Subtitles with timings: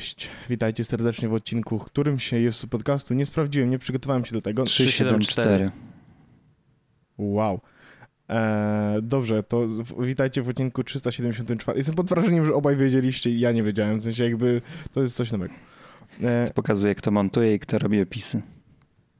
[0.00, 3.14] Cześć, witajcie serdecznie w odcinku, którym się jest podcastu.
[3.14, 4.64] Nie sprawdziłem, nie przygotowałem się do tego.
[4.64, 5.66] 374.
[7.18, 7.60] Wow.
[8.28, 9.66] Eee, dobrze, to
[9.98, 11.78] witajcie w odcinku 374.
[11.78, 15.16] Jestem pod wrażeniem, że obaj wiedzieliście i ja nie wiedziałem, w sensie jakby to jest
[15.16, 15.54] coś nowego.
[16.22, 18.42] Eee, Pokazuje, kto montuje i kto robi opisy.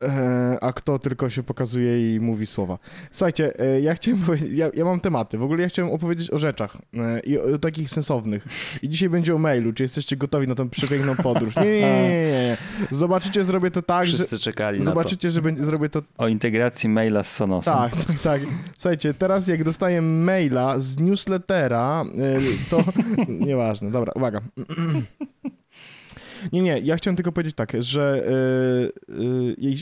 [0.02, 2.78] E, a kto tylko się pokazuje i mówi słowa.
[3.10, 5.38] Słuchajcie, e, ja chciałem ja, ja mam tematy.
[5.38, 8.46] W ogóle ja chciałem opowiedzieć o rzeczach e, i o, o, takich sensownych.
[8.82, 9.72] I dzisiaj będzie o mailu.
[9.72, 11.56] Czy jesteście gotowi na tą przepiękną podróż?
[11.56, 12.30] Nie, nie, nie, nie.
[12.30, 12.56] nie.
[12.90, 14.42] Zobaczycie, zrobię to tak, Wszyscy że...
[14.42, 15.34] czekali Zobaczycie, to.
[15.34, 16.02] że będzie, zrobię to...
[16.18, 17.74] O integracji maila z Sonosem.
[17.74, 18.42] Tak, tak, tak.
[18.78, 22.04] Słuchajcie, teraz jak dostaję maila z newslettera,
[22.70, 22.84] to...
[23.46, 24.40] Nieważne, dobra, uwaga.
[26.52, 28.22] Nie, nie, ja chciałem tylko powiedzieć tak, że
[29.08, 29.74] yy, yy,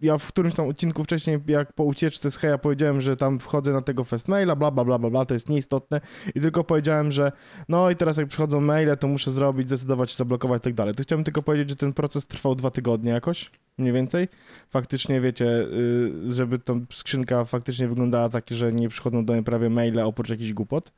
[0.00, 3.72] ja w którymś tam odcinku wcześniej, jak po ucieczce z Heja powiedziałem, że tam wchodzę
[3.72, 6.00] na tego festmaila, bla, bla, bla, bla, bla, to jest nieistotne
[6.34, 7.32] i tylko powiedziałem, że
[7.68, 10.94] no i teraz jak przychodzą maile, to muszę zrobić, zdecydować, zablokować i tak dalej.
[10.94, 14.28] To chciałbym tylko powiedzieć, że ten proces trwał dwa tygodnie jakoś, mniej więcej.
[14.70, 19.70] Faktycznie, wiecie, yy, żeby ta skrzynka faktycznie wyglądała tak, że nie przychodzą do mnie prawie
[19.70, 20.92] maile oprócz jakichś głupot.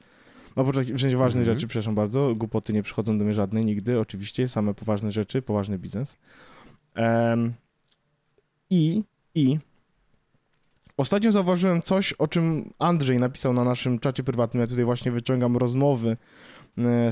[0.57, 1.59] Oprócz w sensie ważnych mm -hmm.
[1.59, 5.79] rzeczy, przepraszam bardzo, głupoty nie przychodzą do mnie żadne nigdy, oczywiście, same poważne rzeczy, poważny
[5.79, 6.17] biznes.
[6.97, 7.53] Um,
[8.71, 9.59] I, i
[10.97, 14.61] ostatnio zauważyłem coś, o czym Andrzej napisał na naszym czacie prywatnym.
[14.61, 16.17] Ja tutaj właśnie wyciągam rozmowy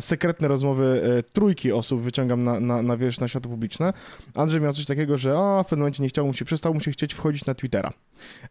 [0.01, 3.93] sekretne rozmowy e, trójki osób wyciągam na, na, na wierzch, na światło publiczne.
[4.35, 6.81] Andrzej miał coś takiego, że o, w pewnym momencie nie chciał mu się, przestał mu
[6.81, 7.93] się chcieć wchodzić na Twittera.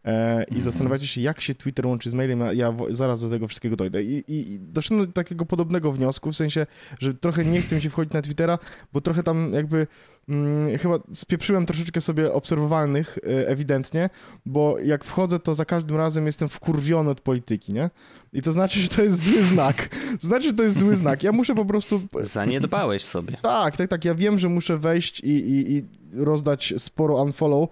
[0.06, 3.48] E, I zastanawiacie się, jak się Twitter łączy z mailem, ja, ja zaraz do tego
[3.48, 4.04] wszystkiego dojdę.
[4.04, 6.66] I, i doszedłem do takiego podobnego wniosku, w sensie,
[7.00, 8.60] że trochę nie chcę mi się wchodzić na Twittera,
[8.94, 9.88] bo trochę tam jakby
[10.30, 14.10] mm, chyba spieprzyłem troszeczkę sobie obserwowalnych e, ewidentnie,
[14.46, 17.90] bo jak wchodzę, to za każdym razem jestem wkurwiony od polityki, nie?
[18.34, 19.90] I to znaczy, że to jest zły znak.
[20.20, 21.24] Znaczy, że to jest zły znak.
[21.24, 22.02] Ja muszę po prostu...
[22.22, 23.38] Zaniedbałeś sobie.
[23.42, 24.06] Tak, tak, tak.
[24.06, 25.84] Ja wiem, że muszę wejść i, i, i
[26.14, 27.70] rozdać sporo unfollow.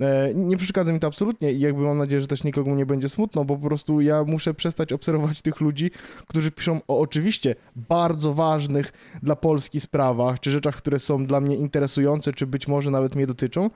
[0.00, 3.08] E, nie przeszkadza mi to absolutnie i jakby mam nadzieję, że też nikomu nie będzie
[3.08, 5.90] smutno, bo po prostu ja muszę przestać obserwować tych ludzi,
[6.26, 8.92] którzy piszą o oczywiście bardzo ważnych
[9.22, 13.26] dla Polski sprawach, czy rzeczach, które są dla mnie interesujące, czy być może nawet mnie
[13.26, 13.70] dotyczą,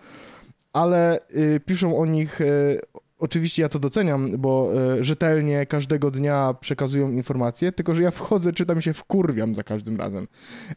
[0.73, 2.81] ale y, piszą o nich y,
[3.21, 8.53] Oczywiście ja to doceniam, bo e, rzetelnie każdego dnia przekazują informacje, tylko że ja wchodzę,
[8.53, 10.29] czytam się wkurwiam za każdym razem.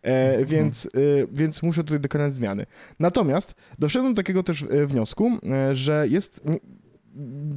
[0.03, 0.45] E, mhm.
[0.45, 0.89] więc, e,
[1.31, 2.65] więc muszę tutaj dokonać zmiany.
[2.99, 5.31] Natomiast doszedłem do takiego też e, wniosku,
[5.73, 6.43] że jest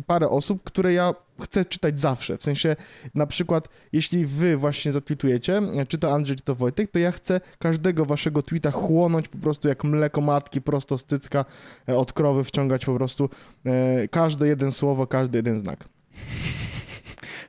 [0.06, 2.38] parę osób, które ja chcę czytać zawsze.
[2.38, 2.76] W sensie,
[3.14, 7.40] na przykład, jeśli wy właśnie zatwitujecie, czy to Andrzej, czy to Wojtek, to ja chcę
[7.58, 11.44] każdego waszego tweeta chłonąć po prostu jak mleko matki, prosto z cycka
[11.88, 13.30] e, od krowy, wciągać po prostu
[13.64, 15.84] e, każde jeden słowo, każdy jeden znak.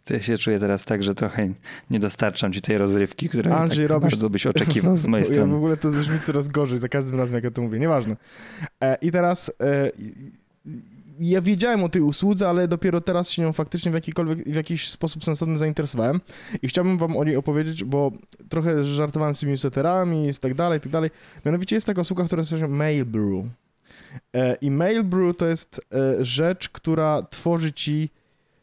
[0.05, 1.53] To ja się czuję teraz tak, że trochę
[1.89, 4.11] nie dostarczam ci tej rozrywki, której Andrzej, tak robisz...
[4.11, 5.41] bardzo byś oczekiwał z mojej strony.
[5.41, 7.79] Ja w ogóle to brzmi coraz gorzej za każdym razem, jak ja to mówię.
[7.79, 8.15] Nieważne.
[8.81, 9.91] E, I teraz e,
[11.19, 14.89] ja wiedziałem o tej usłudze, ale dopiero teraz się nią faktycznie w, jakikolwiek, w jakiś
[14.89, 16.21] sposób sensowny zainteresowałem
[16.61, 18.11] i chciałbym wam o niej opowiedzieć, bo
[18.49, 21.09] trochę żartowałem z tymi newsletterami i tak dalej, i tak dalej.
[21.45, 23.45] Mianowicie jest taka usługa, która nazywa się Mailbrew.
[24.33, 28.09] E, I Mailbrew to jest e, rzecz, która tworzy ci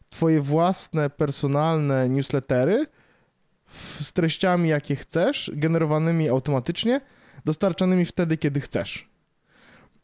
[0.09, 2.85] twoje własne, personalne newslettery
[3.99, 7.01] z treściami, jakie chcesz, generowanymi automatycznie,
[7.45, 9.09] dostarczanymi wtedy, kiedy chcesz.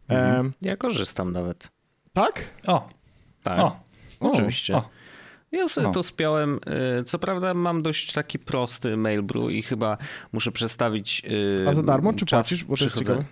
[0.07, 0.53] Mhm.
[0.61, 1.80] Ja korzystam nawet.
[2.13, 2.43] Tak?
[2.67, 2.89] O,
[3.43, 3.59] tak.
[3.59, 3.79] O,
[4.19, 4.75] oczywiście.
[4.75, 4.89] O.
[5.51, 5.91] Ja sobie o.
[5.91, 6.59] to spiąłem.
[6.99, 9.97] Y, co prawda mam dość taki prosty mailbrew i chyba
[10.31, 12.63] muszę przestawić y, A za darmo czy płacisz?
[12.63, 13.25] Bo to jest ciekawe.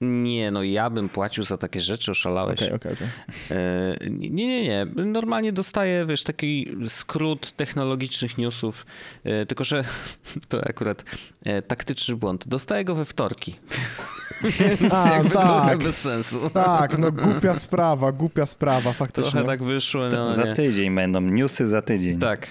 [0.00, 2.62] Nie, no ja bym płacił za takie rzeczy, oszalałeś.
[2.62, 4.10] Okay, okay, okay.
[4.10, 4.86] Nie, nie, nie.
[5.04, 8.86] Normalnie dostaję, wiesz, taki skrót technologicznych newsów,
[9.24, 9.84] e, tylko że
[10.48, 11.04] to akurat
[11.44, 12.48] e, taktyczny błąd.
[12.48, 13.56] Dostaję go we wtorki.
[14.60, 16.50] Więc A, jakby tak, trochę bez sensu.
[16.50, 19.30] Tak, no głupia sprawa, głupia sprawa faktycznie.
[19.30, 20.02] Trochę tak wyszło.
[20.08, 22.18] No, za tydzień będą, newsy za tydzień.
[22.18, 22.46] Tak.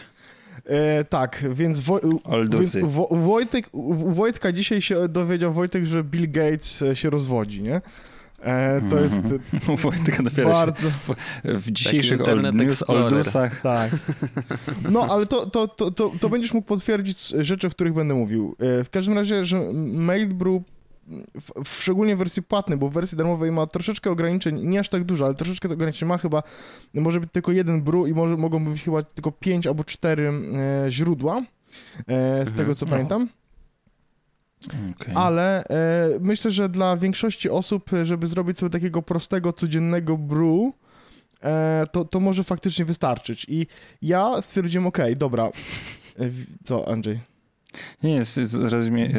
[0.66, 2.00] E, tak, więc, Wo
[2.50, 3.70] więc Wo Wojtek,
[4.08, 7.82] Wojtka dzisiaj się dowiedział Wojtek, że Bill Gates e, się rozwodzi, nie?
[8.44, 9.20] E, to jest
[9.84, 10.90] Wojtek dopiero bardzo...
[10.90, 13.62] w, w dzisiejszych old news, oldusach.
[13.62, 13.92] Tak.
[14.92, 18.56] No, ale to, to, to, to, to będziesz mógł potwierdzić rzeczy, o których będę mówił.
[18.60, 20.62] E, w każdym razie, że Mailbrew
[21.36, 24.90] w, w, szczególnie w wersji płatnej, bo w wersji darmowej ma troszeczkę ograniczeń, nie aż
[24.90, 26.44] tak dużo, ale troszeczkę to ograniczeń ma chyba,
[26.94, 30.32] może być tylko jeden bru i może, mogą być chyba tylko pięć albo cztery
[30.86, 31.44] e, źródła, e,
[32.38, 32.58] z mhm.
[32.58, 32.92] tego co no.
[32.92, 33.30] pamiętam.
[34.96, 35.16] Okay.
[35.16, 40.74] Ale e, myślę, że dla większości osób, żeby zrobić sobie takiego prostego, codziennego brew,
[41.42, 43.46] e, to, to może faktycznie wystarczyć.
[43.50, 43.68] I
[44.02, 45.46] ja stwierdziłem, ok, dobra.
[45.46, 45.52] E,
[46.64, 47.33] co, Andrzej?
[48.04, 48.40] Nie, jest,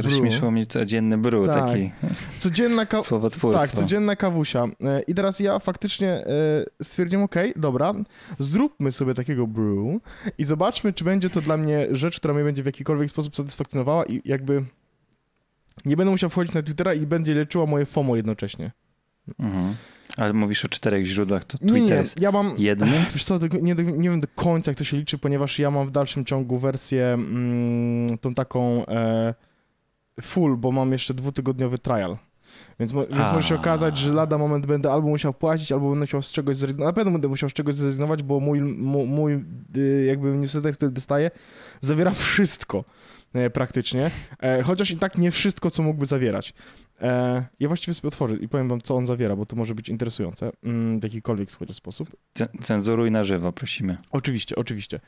[0.03, 1.55] rozśmieszyło mnie codzienny brew, Tak.
[1.67, 1.91] taki
[2.39, 3.67] Codzienna ka- słowotwórstwo.
[3.67, 4.65] Tak, codzienna kawusia.
[4.85, 6.27] E, I teraz ja faktycznie e,
[6.83, 7.95] stwierdziłem, okej, dobra,
[8.39, 10.01] zróbmy sobie takiego brew
[10.39, 14.05] i zobaczmy, czy będzie to dla mnie rzecz, która mnie będzie w jakikolwiek sposób satysfakcjonowała
[14.07, 14.65] i jakby
[15.85, 18.73] nie będę musiał wchodzić na Twittera i będzie leczyła moje FOMO jednocześnie.
[19.39, 19.75] Mhm.
[20.17, 22.55] Ale mówisz o czterech źródłach, to Nie, Twitter nie, jest ja mam...
[22.59, 22.89] jednym?
[23.15, 25.91] Wiesz co, nie, nie wiem do końca, jak to się liczy, ponieważ ja mam w
[25.91, 29.35] dalszym ciągu wersję mm, tą taką e,
[30.21, 32.17] full, bo mam jeszcze dwutygodniowy trial.
[32.81, 36.01] Więc, mo- więc może się okazać, że lada moment będę albo musiał płacić, albo będę
[36.03, 36.89] musiał z czegoś zrezygnować.
[36.89, 39.45] Na pewno będę musiał z czegoś zrezygnować, bo mój, mój, mój
[39.77, 41.31] y, jakby newsletter, który dostaję,
[41.81, 42.85] zawiera wszystko
[43.35, 44.11] e, praktycznie.
[44.43, 46.55] E, chociaż i tak nie wszystko, co mógłby zawierać.
[47.05, 49.89] E, ja właściwie sobie otworzę i powiem wam, co on zawiera, bo to może być
[49.89, 52.17] interesujące mm, w jakikolwiek chociaż sposób.
[52.39, 53.97] Ce- Cenzuruj na żywo, prosimy.
[54.11, 55.01] Oczywiście, oczywiście.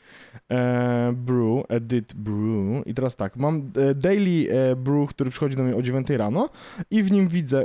[0.51, 2.87] E, brew, edit brew.
[2.87, 6.49] I teraz tak, mam e, daily brew, który przychodzi do mnie o 9 rano
[6.91, 7.65] i w nim widzę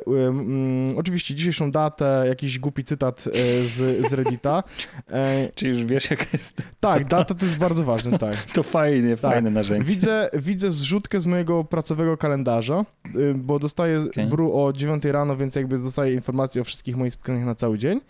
[0.98, 3.22] oczywiście dzisiejszą datę, jakiś głupi cytat
[3.66, 4.63] z, z Reddita.
[5.56, 6.62] Czy już wiesz, jaka jest?
[6.80, 8.36] tak, data to jest bardzo ważne, tak.
[8.54, 9.31] To fajnie, Tak.
[9.33, 9.89] fajne narzędzie.
[9.89, 12.86] Widzę, widzę zrzutkę z mojego pracowego kalendarza,
[13.16, 14.31] y, bo dostaję Okej.
[14.31, 18.01] bru o 9 rano, więc jakby dostaję informacje o wszystkich moich spotkaniach na cały dzień.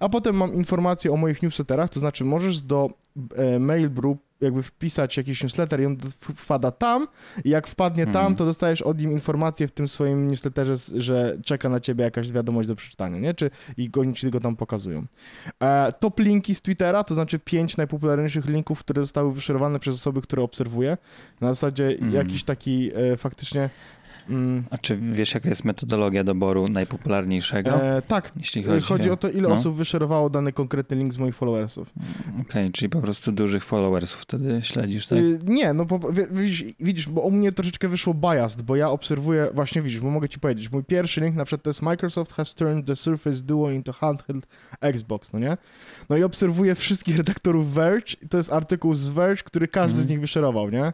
[0.00, 2.90] A potem mam informacje o moich newsletterach, to znaczy możesz do
[3.36, 5.96] e, Mailbrew jakby wpisać jakiś newsletter i on
[6.36, 7.08] wpada tam
[7.44, 8.36] i jak wpadnie tam, Mhm.
[8.36, 12.68] to dostajesz od nim informację w tym swoim newsletterze, że czeka na ciebie jakaś wiadomość
[12.68, 13.34] do przeczytania, nie?
[13.34, 15.04] Czy i oni ci go tam pokazują.
[15.62, 20.22] E, top linki z Twittera, to znaczy pięć najpopularniejszych linków, które zostały wyszerowane przez osoby,
[20.22, 20.96] które obserwuję.
[21.40, 22.12] Na zasadzie Mhm.
[22.14, 23.70] jakiś taki e, faktycznie...
[24.28, 27.70] Mm, A czy wiesz, jaka jest metodologia doboru najpopularniejszego?
[27.84, 29.54] e, tak, jeśli chodzi, chodzi, o to, ile no.
[29.54, 31.90] osób wyszerowało dany konkretny link z moich followersów.
[32.40, 35.18] Okej, czyli po prostu dużych followersów wtedy śledzisz, tak?
[35.18, 38.90] Y, nie, no bo wi- widzisz, widzisz, bo u mnie troszeczkę wyszło biased, bo ja
[38.90, 42.32] obserwuję, właśnie widzisz, bo mogę ci powiedzieć, mój pierwszy link na przykład to jest Microsoft
[42.32, 44.46] has turned the Surface Duo into handheld
[44.80, 45.56] Xbox, no nie?
[46.08, 50.06] No i obserwuję wszystkich redaktorów Verge, i to jest artykuł z Verge, który każdy Mhm.
[50.06, 50.84] z nich wyszerował, nie?
[50.84, 50.92] E,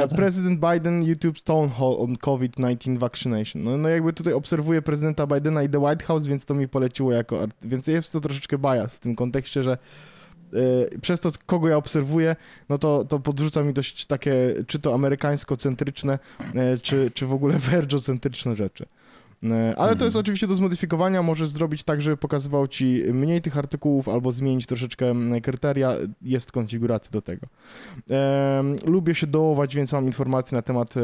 [0.00, 0.16] No tak.
[0.16, 2.16] President Biden YouTube Town Hall on
[2.50, 3.64] COVID-19 vaccination.
[3.64, 7.12] No, no jakby tutaj obserwuję prezydenta Bidena i The White House, więc to mi poleciło
[7.12, 9.78] jako, art- więc jest to troszeczkę bias w tym kontekście, że
[10.92, 12.36] e, przez to, kogo ja obserwuję,
[12.68, 16.18] no to, to podrzuca mi dość takie, czy to amerykańsko-centryczne,
[16.54, 18.86] e, czy, czy w ogóle vergeocentryczne rzeczy.
[19.44, 20.20] E, Ale to jest Mhm.
[20.20, 21.22] oczywiście do zmodyfikowania.
[21.22, 25.92] Możesz zrobić tak, żeby pokazywał ci mniej tych artykułów, albo zmienić troszeczkę kryteria.
[26.22, 27.46] Jest konfiguracja do tego.
[28.86, 31.00] Lubię się dołować, więc mam informacje na temat e,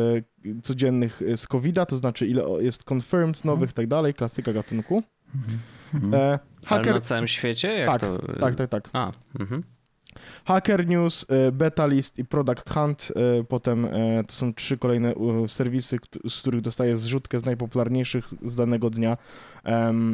[0.62, 5.02] codziennych e, z COVID-a, to znaczy ile jest confirmed nowych i tak dalej, klasyka gatunku.
[5.94, 6.14] Mhm.
[6.14, 7.68] E, Ale na całym świecie?
[7.68, 8.18] Jak Tak, to...
[8.40, 8.88] tak, tak, tak.
[8.92, 9.62] A, mhm.
[10.44, 13.12] Hacker News, e, Beta List i Product Hunt.
[13.40, 15.14] e, Potem e, to są trzy kolejne
[15.48, 15.98] serwisy,
[16.28, 19.16] z których dostaję zrzutkę z najpopularniejszych z danego dnia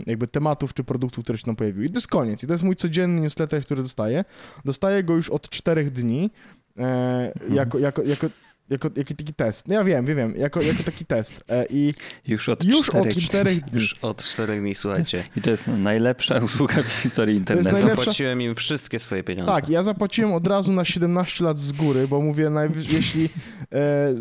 [0.07, 1.87] jakby tematów czy produktów, które się tam pojawiły.
[1.87, 2.45] I to jest koniec.
[2.45, 4.25] I to jest mój codzienny newsletter, który dostaję.
[4.65, 6.31] Dostaję go już od czterech dni
[6.79, 8.27] e, jako, jako, jako,
[8.71, 9.69] jako, jako taki test.
[9.69, 11.45] No ja wiem, wiem, wiem, jako, jako taki test.
[11.51, 11.95] E, I
[12.27, 13.81] Już od już czterech od czterech dni.
[13.81, 15.25] Już od czterech dni, słuchajcie.
[15.37, 17.71] I to jest najlepsza usługa w historii internetu.
[17.71, 19.53] najlepsza- Zapłaciłem im wszystkie swoje pieniądze.
[19.53, 22.51] Tak, ja zapłaciłem od razu na 17 lat z góry, bo mówię,
[22.91, 23.29] jeśli
[23.73, 24.15] e,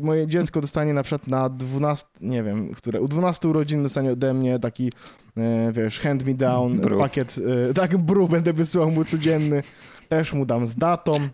[0.00, 4.34] moje dziecko dostanie na przykład na 12, nie wiem, które, u 12 urodzin dostanie ode
[4.34, 4.92] mnie taki,
[5.36, 6.98] e, wiesz, hand me down, Bru.
[6.98, 7.36] pakiet,
[7.70, 9.62] e, tak, bru będę wysyłał mu codzienny,
[10.08, 11.28] też mu dam z datą.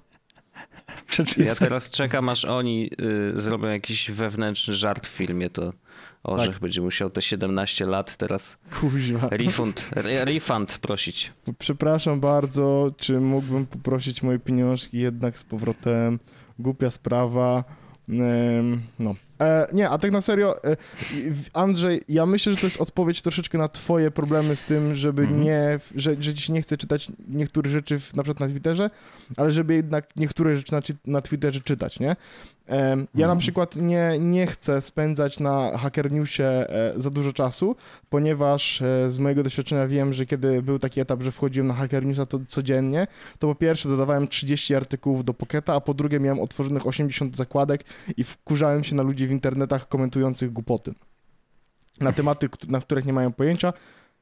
[1.36, 2.90] Ja teraz czekam, aż oni
[3.36, 5.72] y, zrobią jakiś wewnętrzny żart w filmie, to
[6.24, 6.60] Orzech Tak.
[6.60, 9.28] będzie musiał te 17 lat teraz Kuźwa.
[9.30, 11.32] refund, re, refund prosić.
[11.58, 16.18] Przepraszam bardzo, czy mógłbym poprosić moje pieniążki jednak z powrotem?
[16.58, 17.64] Głupia sprawa.
[18.98, 19.14] No.
[19.40, 20.76] E, nie, a tak na serio, e,
[21.52, 25.42] Andrzej, ja myślę, że to jest odpowiedź troszeczkę na twoje problemy z tym, żeby Mhm.
[25.42, 28.90] nie, że, że ci nie chce czytać niektórych rzeczy w, na przykład na Twitterze,
[29.36, 32.16] ale żeby jednak niektóre rzeczy na, na Twitterze czytać, nie?
[32.66, 33.38] Em, ja na Mhm.
[33.38, 37.76] przykład nie, nie chcę spędzać na Hacker Newsie e, za dużo czasu,
[38.10, 42.06] ponieważ e, z mojego doświadczenia wiem, że kiedy był taki etap, że wchodziłem na Hacker
[42.06, 43.06] Newsa to codziennie,
[43.38, 47.84] to po pierwsze dodawałem 30 artykułów do Pocketa, a po drugie miałem otworzonych 80 zakładek
[48.16, 50.94] i wkurzałem się na ludzi w internetach komentujących głupoty
[52.00, 53.72] na tematy, na których nie mają pojęcia.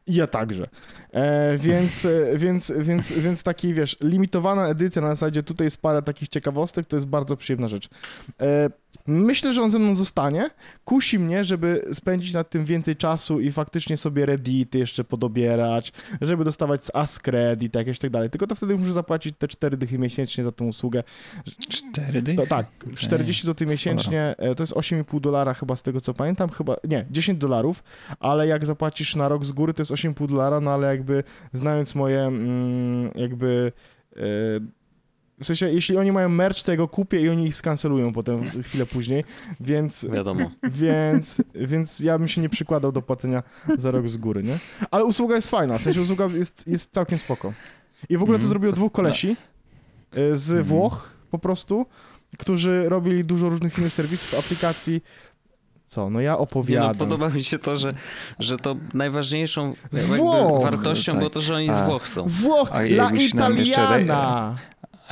[0.06, 0.68] I ja także.
[1.12, 6.02] E, więc, e, więc, więc, więc taki, wiesz, limitowana edycja na zasadzie tutaj jest parę
[6.02, 7.88] takich ciekawostek, to jest bardzo przyjemna rzecz.
[8.40, 8.70] E,
[9.06, 10.50] Myślę, że on ze mną zostanie.
[10.84, 16.44] Kusi mnie, żeby spędzić nad tym więcej czasu i faktycznie sobie reddity jeszcze podobierać, żeby
[16.44, 18.30] dostawać z Askredit, jakieś tak dalej.
[18.30, 21.02] Tylko to wtedy muszę zapłacić te 4 dychy miesięcznie za tę usługę.
[21.68, 22.38] Cztery dychy?
[22.38, 26.50] To, tak, 40 zł miesięcznie, e, to jest 8,5 dolara chyba z tego co pamiętam,
[26.50, 27.82] chyba, nie, 10 dolarów,
[28.20, 31.94] ale jak zapłacisz na rok z góry, to jest 8,5 dolara, no ale jakby znając
[31.94, 33.72] moje mm, jakby...
[35.42, 38.12] e, w sensie, jeśli oni mają merch, to ja go kupię i oni ich skancelują
[38.12, 39.24] potem chwilę później,
[39.60, 40.50] więc, Wiadomo.
[40.62, 43.42] więc, więc ja bym się nie przykładał do płacenia
[43.76, 44.58] za rok z góry, nie?
[44.90, 47.52] Ale usługa jest fajna, w sensie usługa jest, jest całkiem spoko.
[48.08, 48.48] I w ogóle to Mhm.
[48.48, 49.36] zrobiło To- dwóch kolesi
[50.16, 50.64] y, z Mhm.
[50.64, 51.86] Włoch po prostu,
[52.38, 55.02] którzy robili dużo różnych innych serwisów, aplikacji.
[55.86, 56.10] Co?
[56.10, 56.96] No ja Nie, no, opowiadam.
[56.96, 57.94] podoba mi się to, że,
[58.38, 60.62] że to najważniejszą Z jakby Włoch!
[60.62, 61.18] wartością Tak.
[61.18, 61.86] było to, że oni z A.
[61.86, 62.24] Włoch są.
[62.28, 64.54] Włoch, A La Italiana!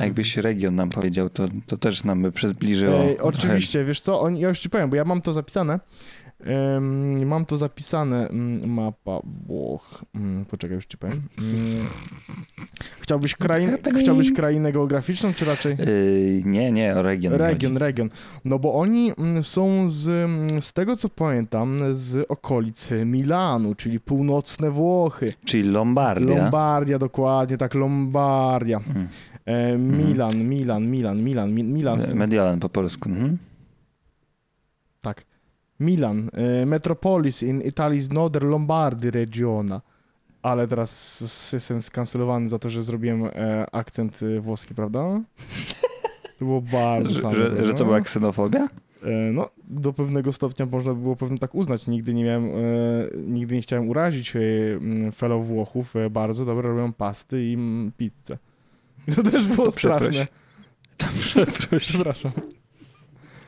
[0.01, 2.99] A jakbyś region nam powiedział, to, to też nam by przybliżyło.
[2.99, 3.23] Ej, trochę.
[3.23, 5.79] oczywiście, wiesz co, oni, ja już ci powiem, bo ja mam to zapisane.
[6.77, 10.05] Ym, mam to zapisane, mm, mapa Włoch.
[10.15, 11.21] Mm, poczekaj, już ci powiem.
[11.39, 11.87] Mm,
[13.01, 15.77] chciałbyś, krain, chciałbyś krainę geograficzną, czy raczej?
[15.79, 17.33] Yy, nie, nie, region.
[17.33, 17.83] Region, chodzi.
[17.83, 18.09] region.
[18.45, 20.29] No bo oni są z,
[20.63, 25.33] z tego co pamiętam, z okolicy Milanu, czyli północne Włochy.
[25.45, 26.37] Czyli Lombardia.
[26.37, 28.79] Lombardia, dokładnie, tak, Lombardia.
[28.95, 29.07] Mm.
[29.45, 31.99] E, Milan, Milan, Milan, Milan, Mi- Milan.
[32.15, 33.09] Mediolan po polsku.
[33.09, 33.37] Mhm.
[35.01, 35.23] Tak.
[35.79, 39.81] Milan, e, Metropolis in Italy's Northern Lombardy regiona.
[40.41, 41.19] Ale teraz
[41.53, 44.99] jestem skancelowany za to, że zrobiłem e, akcent e, włoski, prawda?
[46.39, 47.85] To było bardzo Że, że, że to no.
[47.85, 48.67] była ksenofobia?
[49.03, 51.87] E, No, do pewnego stopnia można by było pewnie tak uznać.
[51.87, 52.49] Nigdy nie miałem, e,
[53.17, 54.39] nigdy nie chciałem urazić e,
[55.11, 55.95] fellow Włochów.
[55.95, 57.57] E, bardzo dobre robią pasty i
[57.97, 58.37] pizzę.
[59.07, 60.27] I to też było To straszne.
[60.97, 61.87] To przeproś.
[61.87, 62.31] Przepraszam.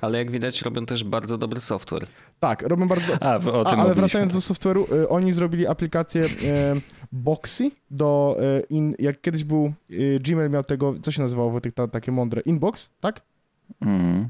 [0.02, 2.08] Ale jak widać robią też bardzo dobry software.
[2.40, 3.14] Tak, robią bardzo...
[3.22, 3.96] A, o A, tym ale mówiliśmy.
[3.96, 6.28] wracając do software'u, e, oni zrobili aplikację e,
[7.12, 11.74] Boxy do, e, in, jak kiedyś był, e, Gmail miał tego, co się nazywało Wojtek,
[11.74, 13.22] ta, takie mądre, Inbox, tak?
[13.82, 14.30] Mhm.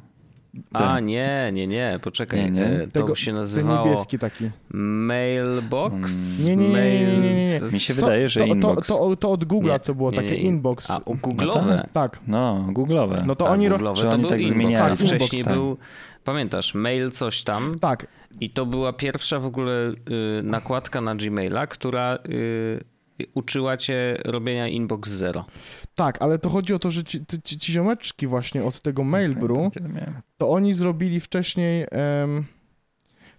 [0.74, 1.04] A, Tak.
[1.04, 2.40] nie, nie, nie, poczekaj.
[2.44, 2.66] Nie, nie.
[2.66, 4.50] e, To Tego- się Ten nazywało niebieski taki.
[4.74, 6.40] Mailbox?
[6.46, 8.88] Nie, nie, nie, nie, nie, nie, Mi się wydaje, że to, inbox.
[8.88, 10.36] to, to od Google'a, co było, nie, takie.
[10.36, 10.92] Inbox.
[10.92, 11.84] A, u Google'owe.
[11.94, 13.24] Tak, No, googlowe.
[13.26, 13.70] no to A, oni...
[13.70, 14.84] Google'owe to oni był tak inbox, zmieniali?
[14.84, 15.54] a Tak, wcześniej inbox, tak.
[15.54, 15.78] był,
[16.24, 18.08] pamiętasz, mail coś tam Tak,
[18.40, 22.84] i to była pierwsza w ogóle y, nakładka na Gmaila, która y,
[23.34, 25.46] uczyła cię robienia inbox zero.
[25.96, 29.04] tak, ale to chodzi o to, że ci, ci, ci ziomeczki właśnie od tego
[29.90, 30.22] miałem.
[30.38, 31.86] to oni zrobili wcześniej,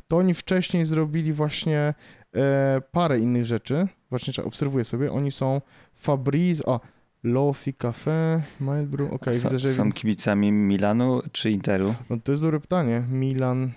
[0.08, 1.94] to oni wcześniej zrobili właśnie
[2.36, 3.88] e, parę innych rzeczy.
[4.10, 5.60] Właśnie obserwuję sobie, oni są
[5.94, 6.80] Fabriz, o,
[7.24, 9.68] Lofi Cafe, Mailbrew, okej, Są- widzę, że...
[9.68, 11.94] Są kibicami Milanu czy Interu?
[12.10, 13.02] No to jest dobre pytanie.
[13.10, 13.72] Milan...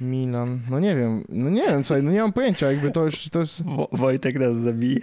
[0.00, 3.28] Milan, no nie wiem, no nie wiem, słuchaj, no nie mam pojęcia, jakby to już,
[3.30, 3.62] to jest...
[3.64, 5.00] Wo- Wojtek nas zabije.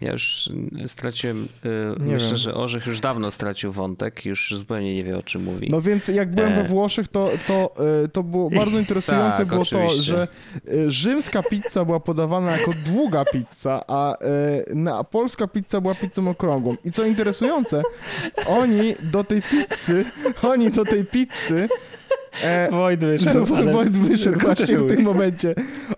[0.00, 0.50] Ja już
[0.84, 1.68] y, straciłem, y,
[2.00, 2.36] Nie myślę, wiem.
[2.36, 5.68] że Orzech już dawno stracił wątek, już zupełnie nie wie o czym mówi.
[5.70, 6.64] No więc jak byłem we E.
[6.64, 10.02] Włoszech, to, to, e, to było bardzo interesujące, Tak, było to, oczywiście.
[10.02, 10.28] że
[10.68, 16.28] e, rzymska pizza była podawana jako długa pizza, a e, na, polska pizza była pizzą
[16.28, 16.76] okrągłą.
[16.84, 17.82] I co interesujące,
[18.46, 20.04] oni do tej pizzy,
[20.42, 21.68] oni do tej pizzy
[22.42, 23.46] e, Wojt wyszedł.
[23.72, 25.54] Wojt wyszedł właśnie w tym momencie.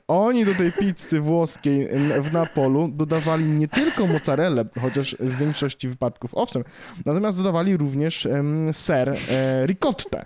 [0.09, 1.89] Oni do tej pizzy włoskiej
[2.23, 6.65] w Napolu dodawali nie tylko mozzarellę, chociaż w większości wypadków owszem,
[7.07, 10.25] natomiast dodawali również em, ser e, ricottę.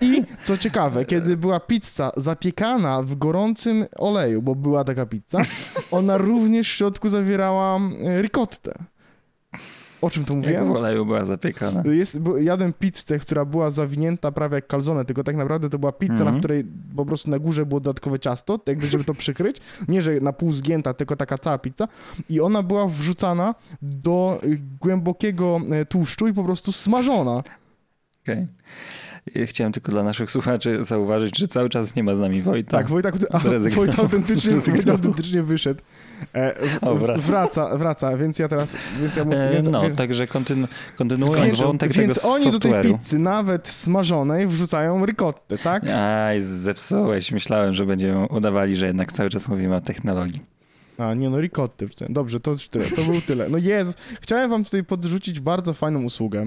[0.00, 5.38] I co ciekawe, kiedy była pizza zapiekana w gorącym oleju, bo była taka pizza,
[5.90, 7.80] ona również w środku zawierała
[8.20, 8.72] ricottę.
[10.02, 10.70] O czym tu Jak w mówiłem?
[10.70, 11.82] oleju była zapiekana.
[11.92, 16.12] Jest, jadłem pizzę, która była zawinięta prawie jak calzone, tylko tak naprawdę to była pizza,
[16.12, 16.32] Mhm.
[16.32, 16.64] na której
[16.96, 19.56] po prostu na górze było dodatkowe ciasto, jakby żeby to przykryć.
[19.88, 21.88] Nie, że na pół zgięta, tylko taka cała pizza.
[22.30, 27.42] I ona była wrzucana do y, głębokiego e, tłuszczu i po prostu smażona.
[28.22, 28.36] Okej.
[28.36, 28.46] Ja
[29.46, 32.70] Chciałem tylko dla naszych słuchaczy zauważyć, że cały czas nie ma z nami Wojta.
[32.76, 33.86] Tak, Wojtek, a, Zrezygnował.
[33.86, 34.94] Wojt autentycznie, Wojt Zrezygnował.
[34.96, 35.80] autentycznie wyszedł.
[36.34, 37.22] E, O, wraca.
[37.22, 38.76] wraca, wraca, więc ja teraz...
[39.00, 42.50] Więc ja, mu- E, więc, no, więc, także kontynu- kontynuując więc, wątek więc tego oni
[42.50, 42.98] do tej software'u.
[42.98, 45.82] pizzy, nawet smażonej, wrzucają ricottę, tak?
[45.88, 47.32] Aj, zepsułeś.
[47.32, 50.40] Myślałem, że będziemy udawali, że jednak cały czas mówimy o technologii.
[50.98, 51.88] A, nie no, ricotty.
[52.08, 52.84] Dobrze, to już tyle.
[52.84, 53.48] To był tyle.
[53.48, 53.98] No jest.
[54.20, 56.46] Chciałem wam tutaj podrzucić bardzo fajną usługę.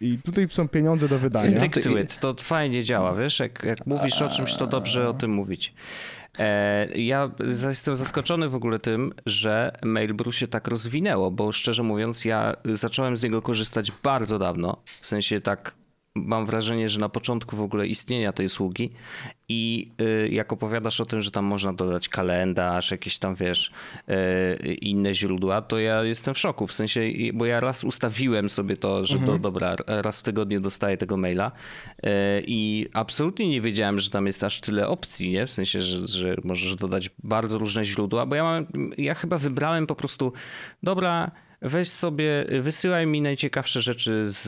[0.00, 1.58] I tutaj są pieniądze do wydania.
[1.58, 3.40] Stick to it, to fajnie działa, wiesz?
[3.40, 5.74] Jak, jak mówisz o czymś, to dobrze o tym mówić.
[6.38, 7.30] E, ja
[7.68, 13.16] jestem zaskoczony w ogóle tym, że Mailbrew się tak rozwinęło, bo szczerze mówiąc, ja zacząłem
[13.16, 14.76] z niego korzystać bardzo dawno.
[14.84, 15.74] W sensie tak
[16.26, 18.90] mam wrażenie, że na początku w ogóle istnienia tej usługi
[19.48, 23.72] i y, jak opowiadasz o tym, że tam można dodać kalendarz, jakieś tam wiesz,
[24.08, 26.66] y, inne źródła, to ja jestem w szoku.
[26.66, 27.00] W sensie,
[27.34, 29.32] bo ja raz ustawiłem sobie to, że mhm.
[29.32, 32.08] to dobra, raz w tygodniu dostaję tego maila y,
[32.46, 35.46] i absolutnie nie wiedziałem, że tam jest aż tyle opcji, nie?
[35.46, 38.66] W sensie, że, że możesz dodać bardzo różne źródła, bo ja mam,
[38.98, 40.32] ja chyba wybrałem po prostu,
[40.82, 41.30] dobra,
[41.62, 44.46] weź sobie, wysyłaj mi najciekawsze rzeczy z,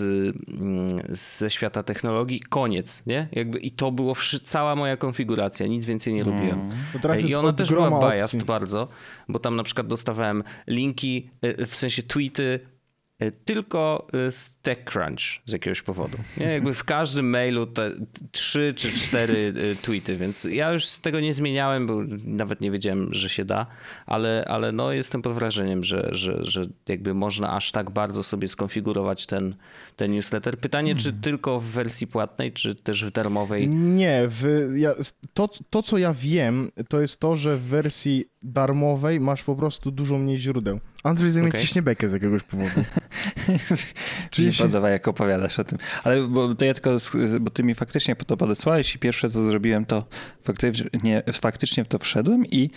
[0.48, 3.28] mm, ze świata technologii, koniec, nie?
[3.32, 4.14] Jakby, I to było
[4.44, 6.60] cała moja konfiguracja, nic więcej nie lubiłem.
[6.60, 7.28] Mm.
[7.28, 8.88] I ona też była biased bardzo,
[9.28, 12.60] bo tam na przykład dostawałem linki, y, w sensie tweety
[13.44, 16.16] tylko e, z TechCrunch z jakiegoś powodu.
[16.36, 16.46] Nie?
[16.46, 17.90] Jakby w każdym mailu te
[18.32, 22.70] trzy czy cztery e, tweety, więc ja już z tego nie zmieniałem, bo nawet nie
[22.70, 23.66] wiedziałem, że się da,
[24.06, 28.48] ale, ale no jestem pod wrażeniem, że, że, że jakby można aż tak bardzo sobie
[28.48, 29.54] skonfigurować ten,
[29.96, 30.58] ten newsletter.
[30.58, 31.22] Pytanie, czy hmm.
[31.22, 33.68] tylko w wersji płatnej, czy też w darmowej?
[33.68, 34.94] Nie, w, ja,
[35.34, 39.90] to, to co ja wiem, to jest to, że w wersji darmowej masz po prostu
[39.90, 40.80] dużo mniej źródeł.
[41.04, 41.60] Andrzej ze mnie okay.
[41.60, 42.70] ciśnie bekę z jakiegoś powodu.
[44.30, 45.78] Czyli mi się podoba, jak opowiadasz o tym.
[46.04, 46.90] Ale bo to ja tylko,
[47.40, 50.06] bo ty mi faktycznie to podesłałeś i pierwsze, co zrobiłem, to
[50.42, 52.70] faktycznie, faktycznie w to wszedłem i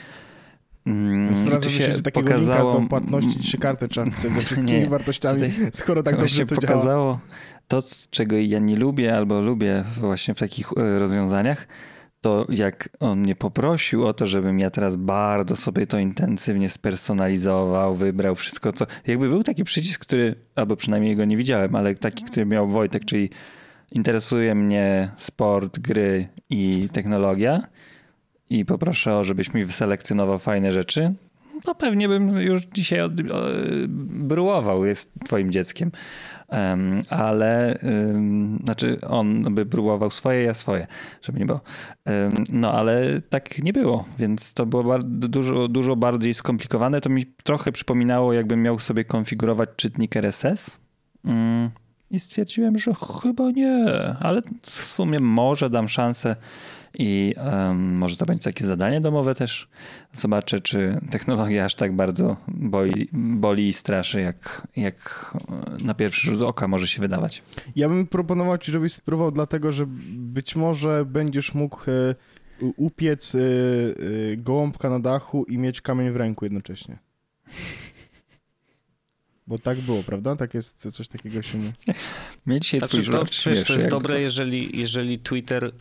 [0.86, 2.74] Mm, Znalazłem się pokazało...
[2.74, 5.39] do płatności trzy karty trzeba ze wszystkimi nie, wartościami,
[5.74, 7.20] skoro tak dobrze to pokazało działa.
[7.68, 11.68] to, czego ja nie lubię albo lubię właśnie w takich e, rozwiązaniach,
[12.24, 17.96] to jak on mnie poprosił o to, żebym ja teraz bardzo sobie to intensywnie spersonalizował,
[17.96, 18.86] wybrał wszystko, co.
[19.08, 23.06] Jakby był taki przycisk, który, albo przynajmniej go nie widziałem, ale taki, który miał Wojtek,
[23.06, 23.30] czyli
[23.92, 27.62] interesuje mnie sport, gry i technologia
[28.50, 31.13] i poproszę o, żebyś mi wyselekcjonował fajne rzeczy,
[31.63, 33.13] to pewnie bym już dzisiaj od,
[34.28, 35.91] bryłował, jest twoim dzieckiem
[37.10, 37.80] ale
[38.63, 40.88] znaczy on by próbował swoje, ja swoje,
[41.22, 41.62] żeby nie było.
[42.52, 47.02] No ale tak nie było, więc to było dużo, dużo bardziej skomplikowane.
[47.02, 50.80] To mi trochę przypominało, jakbym miał sobie konfigurować czytnik RSS.
[51.26, 51.70] Mm,
[52.12, 53.86] I stwierdziłem, że chyba nie,
[54.20, 56.36] ale w sumie może dam szansę
[56.99, 59.67] i um, może to będzie takie zadanie domowe też.
[60.13, 65.32] Zobaczę, czy technologia aż tak bardzo boli, boli i straszy, jak, jak
[65.84, 67.43] na pierwszy rzut oka może się wydawać.
[67.75, 72.15] Ja bym proponował ci, żebyś spróbował, dlatego że być może będziesz mógł e,
[72.77, 76.97] upiec e, e, gołąbka na dachu i mieć kamień w ręku jednocześnie.
[79.47, 80.36] Bo tak było, prawda?
[80.36, 81.73] Tak jest, coś takiego się nie...
[82.47, 85.71] Mieć dzisiaj znaczy, twój to, wiesz, to jest dobre, jeżeli, jeżeli Twitter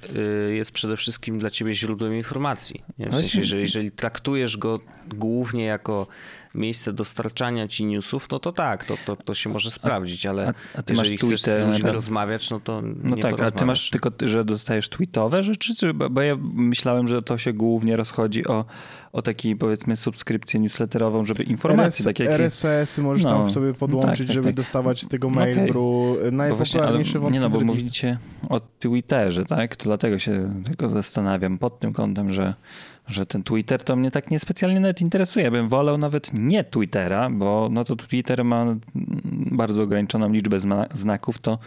[0.50, 2.82] y, jest przede wszystkim dla ciebie źródłem informacji.
[2.98, 3.08] Nie?
[3.08, 6.06] W sensie, że jeżeli traktujesz go głównie jako
[6.54, 10.78] miejsce dostarczania ci newsów, no to tak, to, to, to się może sprawdzić, ale a,
[10.78, 13.90] a ty jeżeli masz chcesz z ludźmi rozmawiać, no to No tak, a ty masz
[13.90, 18.64] tylko, że dostajesz tweetowe rzeczy, czy, bo ja myślałem, że to się głównie rozchodzi o,
[19.12, 22.30] o taki powiedzmy subskrypcję newsletterową, żeby informacje takie...
[22.30, 24.54] RSS-y możesz no, tam sobie podłączyć, tak, tak, żeby tak.
[24.54, 26.32] dostawać z tego mailu okay.
[26.32, 29.76] najpopularniejsze no Nie no, bo mówicie o Twitterze, tak?
[29.76, 32.54] To dlatego się tylko zastanawiam pod tym kątem, że
[33.06, 35.50] że ten Twitter to mnie tak niespecjalnie nawet interesuje.
[35.50, 38.76] Bym wolał nawet nie Twittera, bo no to Twitter ma
[39.56, 40.58] bardzo ograniczoną liczbę
[40.94, 41.58] znaków, to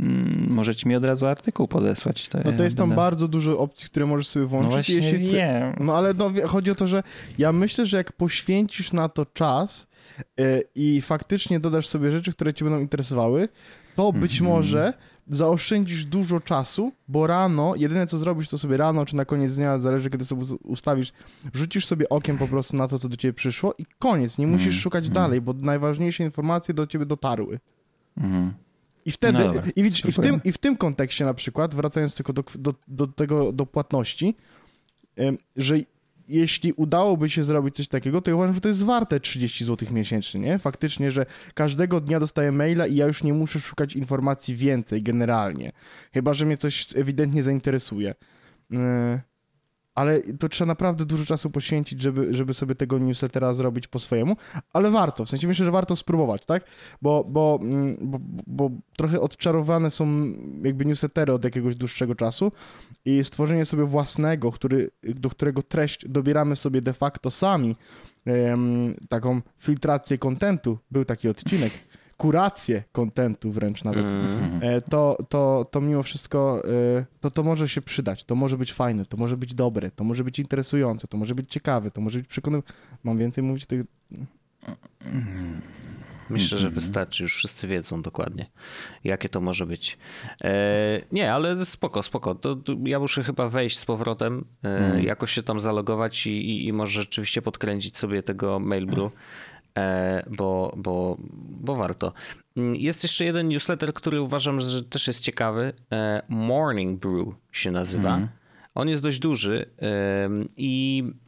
[0.00, 2.28] mm, możecie mi od razu artykuł podesłać.
[2.28, 2.96] To no to jest tam będę...
[2.96, 4.70] bardzo dużo opcji, które możesz sobie włączyć.
[4.70, 5.32] No właśnie jeśli...
[5.32, 5.74] wiem.
[5.80, 7.02] No ale no, chodzi o to, że
[7.38, 9.86] ja myślę, że jak poświęcisz na to czas
[10.36, 13.48] yy, i faktycznie dodasz sobie rzeczy, które cię będą interesowały,
[13.96, 14.56] to być mm -hmm.
[14.56, 14.92] może
[15.28, 19.78] zaoszczędzisz dużo czasu, bo rano, jedyne co zrobisz, to sobie rano czy na koniec dnia,
[19.78, 21.12] zależy kiedy sobie ustawisz,
[21.54, 24.66] rzucisz sobie okiem po prostu na to, co do ciebie przyszło i koniec, nie musisz
[24.66, 25.14] mm, szukać mm.
[25.14, 27.60] dalej, bo najważniejsze informacje do ciebie dotarły.
[28.16, 28.52] Mm.
[29.04, 32.16] I wtedy, no i, widzisz, i, w tym, i w tym kontekście na przykład, wracając
[32.16, 34.34] tylko do, do, do tego, do płatności,
[35.56, 35.76] że
[36.28, 39.88] jeśli udałoby się zrobić coś takiego, to ja uważam, że to jest warte 30 zł
[39.92, 40.58] miesięcznie, nie?
[40.58, 45.72] Faktycznie, że każdego dnia dostaję maila i ja już nie muszę szukać informacji więcej generalnie.
[46.12, 48.14] Chyba, że mnie coś ewidentnie zainteresuje.
[48.70, 48.78] Yy,
[49.98, 54.36] ale to trzeba naprawdę dużo czasu poświęcić, żeby, żeby sobie tego newslettera zrobić po swojemu,
[54.72, 56.64] ale warto, w sensie myślę, że warto spróbować, tak?
[57.02, 60.32] Bo, bo, mm, bo, bo trochę odczarowane są
[60.62, 62.52] jakby newslettery od jakiegoś dłuższego czasu
[63.04, 67.76] i stworzenie sobie własnego, który, do którego treść dobieramy sobie de facto sami,
[69.08, 71.72] taką filtrację kontentu, był taki odcinek,
[72.18, 74.60] kurację kontentu wręcz nawet, Mm.
[74.90, 76.62] to, to, to mimo wszystko
[76.98, 80.04] e, to, to może się przydać, to może być fajne, to może być dobre, to
[80.04, 82.72] może być interesujące, to może być ciekawe, to może być przekonywujące.
[83.04, 83.84] Mam więcej mówić tych...
[86.30, 86.74] Myślę, że Mhm.
[86.74, 88.46] wystarczy, już wszyscy wiedzą dokładnie,
[89.04, 89.98] jakie to może być.
[90.44, 92.34] E, nie, ale spoko, spoko.
[92.34, 95.04] To, to ja muszę chyba wejść z powrotem, e, Mhm.
[95.04, 99.10] jakoś się tam zalogować i, i, i może rzeczywiście podkręcić sobie tego mailbrew, e,
[100.36, 101.16] bo, bo,
[101.60, 102.12] bo warto.
[102.56, 105.72] Mm, Jest jeszcze jeden newsletter, który uważam, że też jest ciekawy.
[105.92, 108.08] E, Morning Brew się nazywa.
[108.08, 108.28] Mhm.
[108.74, 109.66] On jest dość duży
[110.26, 111.18] ym, i mm,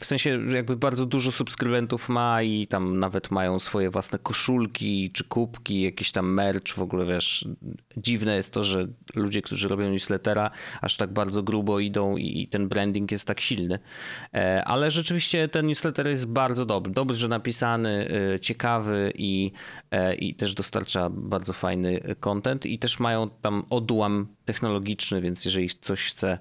[0.00, 5.24] w sensie jakby bardzo dużo subskrybentów ma i tam nawet mają swoje własne koszulki czy
[5.24, 6.74] kubki, jakiś tam merch.
[6.74, 7.48] W ogóle wiesz,
[7.96, 10.50] dziwne jest to, że ludzie, którzy robią newslettera
[10.80, 13.78] aż tak bardzo grubo idą i ten branding jest tak silny.
[14.34, 19.52] E, Ale rzeczywiście ten newsletter jest bardzo dobry, dobrze napisany, e, ciekawy i,
[19.90, 25.68] e, i też dostarcza bardzo fajny content i też mają tam odłam technologiczny, więc jeżeli
[25.68, 26.38] ktoś chce mm,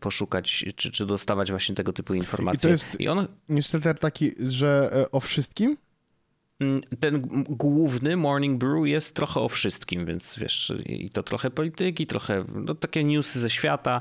[0.00, 2.70] poszukać czy, czy dostawać właśnie tego typu informacje.
[2.70, 5.76] jest- I on, Newsletter taki, że e, o wszystkim?
[6.60, 12.06] Mm, Ten główny Morning Brew jest trochę o wszystkim, więc wiesz, i to trochę polityki,
[12.06, 14.00] trochę no, takie newsy ze świata.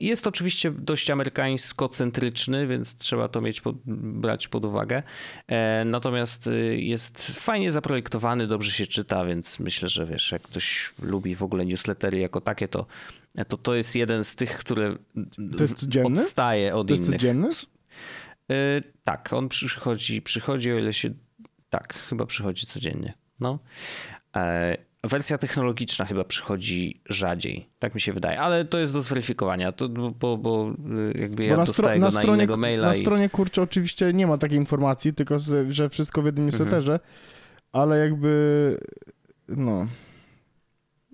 [0.00, 3.76] Jest oczywiście dość amerykańsko-centryczny, więc trzeba to mieć pod,
[4.20, 5.02] brać pod uwagę.
[5.48, 10.92] E, natomiast y, jest fajnie zaprojektowany, dobrze się czyta, więc myślę, że wiesz, jak ktoś
[11.02, 12.86] lubi w ogóle newslettery jako takie, to
[13.44, 14.96] to, to jest jeden z tych, które
[15.56, 16.20] To jest codzienny?
[16.20, 17.20] odstaje od To jest innych.
[17.20, 17.48] codzienny?
[18.52, 21.10] Y, tak, on przychodzi, przychodzi, o ile się.
[21.70, 23.14] Tak, chyba przychodzi codziennie.
[23.40, 23.58] No.
[24.36, 29.72] E, wersja technologiczna chyba przychodzi rzadziej, tak mi się wydaje, ale to jest do zweryfikowania,
[29.72, 30.74] to, bo, bo
[31.14, 32.88] y, jakby ja Bo dostaję na, innego maila.
[32.88, 32.96] na i...
[32.96, 35.36] stronie kurczę oczywiście nie ma takiej informacji, tylko
[35.68, 36.60] że wszystko w jednym Mhm.
[36.62, 37.00] newsletterze,
[37.72, 38.76] ale jakby
[39.48, 39.86] no...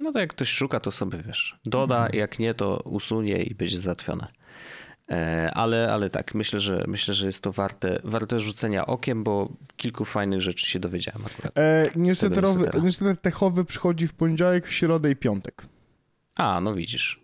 [0.02, 1.58] No to jak ktoś szuka, to sobie wiesz.
[1.64, 2.18] Doda, Mhm.
[2.18, 4.26] jak nie, to usunie i będzie załatwione.
[5.10, 9.52] E, Ale, ale tak, myślę, że myślę, że jest to warte, warte rzucenia okiem, bo
[9.76, 11.58] kilku fajnych rzeczy się dowiedziałem akurat.
[11.58, 12.84] E, newsletterowy, newslettera.
[12.84, 15.62] newsletter techowy przychodzi w poniedziałek, w środę i piątek.
[16.34, 17.21] A, no widzisz.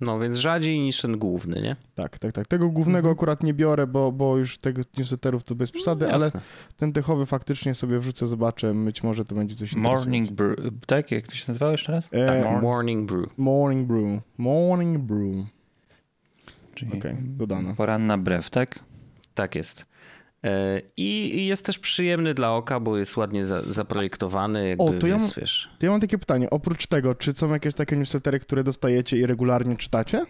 [0.00, 1.76] No więc rzadziej niż ten główny, nie?
[1.94, 2.46] Tak, tak, tak.
[2.46, 6.40] Tego głównego akurat nie biorę, bo, bo już tego newsletterów to bez przesady, ale Jasne.
[6.76, 10.30] ten techowy faktycznie sobie wrzucę, zobaczę, być może to będzie coś Morning.
[10.30, 10.56] Brew,
[10.86, 11.10] tak?
[11.10, 12.08] Jak to się nazywało jeszcze raz?
[12.12, 12.62] E, Tak, Morning.
[12.62, 13.38] Morning Brew.
[13.38, 14.20] Morning Brew.
[14.38, 15.46] Morning Brew.
[16.74, 17.74] Czyli Okej, dodane.
[17.74, 18.78] poranna brew, tak?
[19.34, 19.86] Tak jest.
[20.44, 24.68] E, I jest też przyjemny dla oka, bo jest ładnie za, zaprojektowany.
[24.68, 27.52] Jakby, O, to ja mam- wiesz, To ja mam takie pytanie, oprócz tego, czy są
[27.52, 30.24] jakieś takie newslettery, które dostajecie i regularnie czytacie?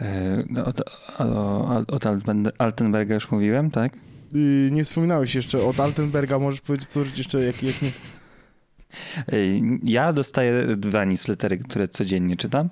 [0.00, 0.80] E, no, Od,
[1.20, 3.92] o, od Alten- Altenberga już mówiłem, tak?
[4.32, 7.88] Yy, nie wspominałeś jeszcze od Altenberga, możesz powiedzieć jeszcze jak, jak nie...
[7.88, 9.36] E,
[9.82, 12.68] Ja dostaję dwa newslettery, które codziennie czytam,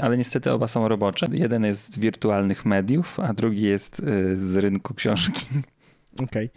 [0.00, 1.26] ale niestety oba są robocze.
[1.32, 5.46] Jeden jest z wirtualnych mediów, a drugi jest e, z rynku książki.
[6.22, 6.50] Okej.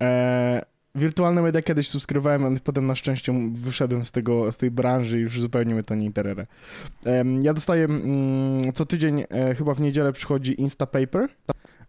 [0.00, 5.18] E, Wirtualne media kiedyś subskrybowałem, ale potem na szczęście wyszedłem z, tego, z tej branży
[5.18, 6.46] i już zupełnie mnie to nie interesuje.
[7.42, 11.28] Ja dostaję mm, co tydzień, e, chyba w niedzielę przychodzi Instapaper,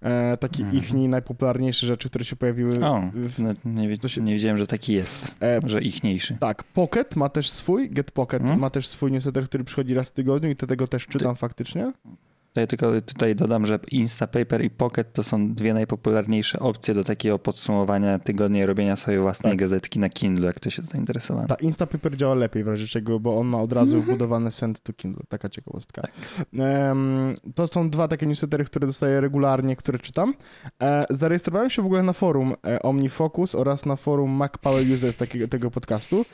[0.05, 0.77] e, takie Mhm.
[0.83, 2.85] ich najpopularniejsze rzeczy, które się pojawiły.
[2.85, 6.37] O, w, no, nie, się- nie wiedziałem, że taki jest, e, że ichniejszy.
[6.39, 8.59] tak, Pocket ma też swój, Get Pocket Mhm.
[8.59, 11.91] ma też swój newsletter, który przychodzi raz w tygodniu i tego też czytam faktycznie.
[12.55, 17.39] Ja tylko tutaj dodam, że Instapaper i Pocket to są dwie najpopularniejsze opcje do takiego
[17.39, 19.59] podsumowania tygodnia i robienia swojej własnej Tak.
[19.59, 21.47] gazetki na Kindle, jak ktoś jest zainteresowany.
[21.47, 24.93] Ta Instapaper działa lepiej w razie czego, bo on ma od razu wbudowany send to
[24.93, 25.23] Kindle.
[25.29, 26.01] Taka ciekawostka.
[26.59, 30.33] Em, to są dwa takie newslettery, które dostaję regularnie, które czytam.
[30.81, 35.13] E, zarejestrowałem się w ogóle na forum e, OmniFocus oraz na forum Mac Power User
[35.13, 36.25] takiego, tego podcastu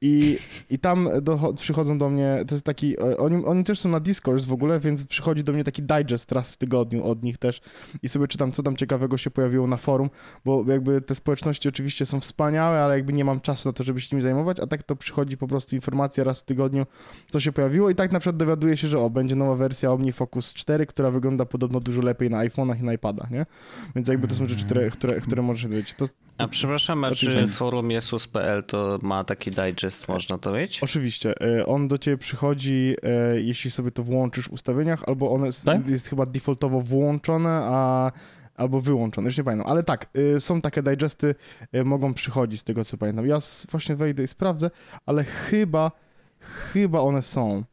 [0.00, 0.38] i,
[0.70, 4.46] i tam do, przychodzą do mnie, to jest taki, oni, oni też są na Discourse
[4.46, 7.60] w ogóle, więc przychodzi do mnie taki digest raz w tygodniu od nich też
[8.02, 10.10] i sobie czytam, co tam ciekawego się pojawiło na forum,
[10.44, 14.00] bo jakby te społeczności oczywiście są wspaniałe, ale jakby nie mam czasu na to, żeby
[14.00, 16.86] się nimi zajmować, a tak to przychodzi po prostu informacja raz w tygodniu,
[17.30, 20.54] co się pojawiło i tak na przykład dowiaduję się, że o, będzie nowa wersja OmniFocus
[20.54, 23.46] 4, która wygląda podobno dużo lepiej na iPhone'ach i na iPadach, nie?
[23.94, 25.94] Więc jakby to są rzeczy, które, które, które możesz dowiedzieć.
[25.94, 26.06] To
[26.38, 30.82] A przepraszam, a czy forum Jesus.pl to ma taki digest, można to mieć?
[30.82, 35.52] Oczywiście, e, on do ciebie przychodzi, e, jeśli sobie to włączysz w ustawieniach, albo one
[35.60, 35.88] s- Tak?
[35.88, 38.12] jest chyba defaultowo włączone, a
[38.54, 41.34] albo wyłączone, już nie pamiętam, ale tak, e, są takie digesty,
[41.72, 43.26] e, mogą przychodzić z tego co pamiętam.
[43.26, 44.70] Ja s- właśnie wejdę i sprawdzę,
[45.06, 45.92] ale chyba,
[46.40, 47.64] chyba one są.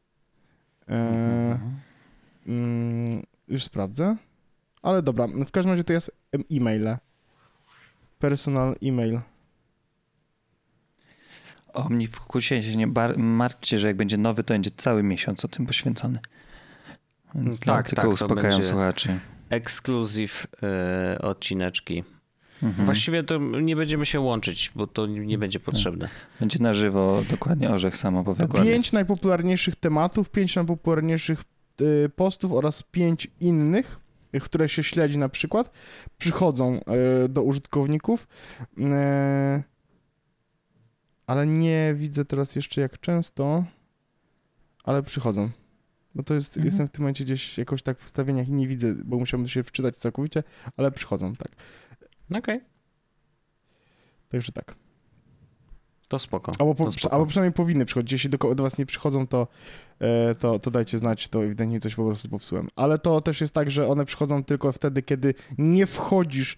[0.89, 1.59] E,
[2.47, 4.15] mm, już sprawdzę,
[4.81, 6.97] ale dobra, w każdym razie to jest em, e-maile.
[8.19, 9.19] Personal e-mail.
[11.73, 15.45] O mnie wkusie się nie bar- martwcie, że jak będzie nowy, to będzie cały miesiąc
[15.45, 16.19] o tym poświęcony.
[17.35, 19.19] Więc Tak, tak, tylko tak, to uspokajam słuchaczy.
[19.49, 22.03] Ekskluzyw e, odcineczki.
[22.63, 22.85] Mhm.
[22.85, 26.09] Właściwie to nie będziemy się łączyć, bo to nie będzie potrzebne.
[26.39, 28.47] Będzie na żywo dokładnie Orzech sam opowiadał.
[28.47, 28.71] Dokładnie.
[28.71, 31.43] Pięć najpopularniejszych tematów, pięć najpopularniejszych
[31.81, 33.99] y, postów oraz pięć innych,
[34.35, 35.71] y, które się śledzi na przykład,
[36.17, 36.79] przychodzą
[37.25, 38.27] y, do użytkowników.
[38.77, 38.83] Y,
[41.27, 43.63] ale nie widzę teraz jeszcze jak często,
[44.83, 45.49] ale przychodzą.
[46.17, 46.65] Bo to jest, Mhm.
[46.65, 49.63] jestem w tym momencie gdzieś jakoś tak w ustawieniach i nie widzę, bo musiałbym się
[49.63, 50.43] wczytać całkowicie,
[50.77, 51.51] ale przychodzą, tak.
[52.37, 52.61] Okej,
[54.29, 54.75] Także tak.
[56.07, 56.51] to spoko.
[56.59, 57.13] Albo, po, to spoko.
[57.13, 58.11] albo przynajmniej powinny przychodzić.
[58.11, 59.47] Jeśli do, do was nie przychodzą, to,
[59.99, 62.67] e, to, to dajcie znać, to ewidentnie coś po prostu popsułem.
[62.75, 66.57] Ale to też jest tak, że one przychodzą tylko wtedy, kiedy nie wchodzisz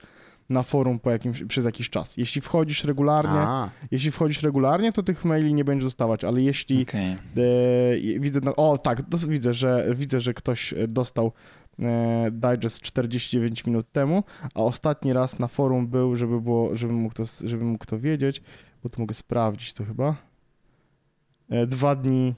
[0.49, 2.17] na forum po jakimś, przez jakiś czas.
[2.17, 6.81] Jeśli wchodzisz regularnie, A, jeśli wchodzisz regularnie, to tych maili nie będziesz dostawać, ale jeśli
[6.81, 7.11] Okej.
[7.11, 11.31] e, widzę, no, o tak, dos, widzę, że widzę, że ktoś e, dostał
[11.79, 17.15] e, digest 49 minut temu, a ostatni raz na forum był, żeby było, żeby mógł
[17.15, 18.41] to, żeby mógł to wiedzieć,
[18.83, 20.15] bo tu mogę sprawdzić to chyba,
[21.49, 22.35] e, dwa dni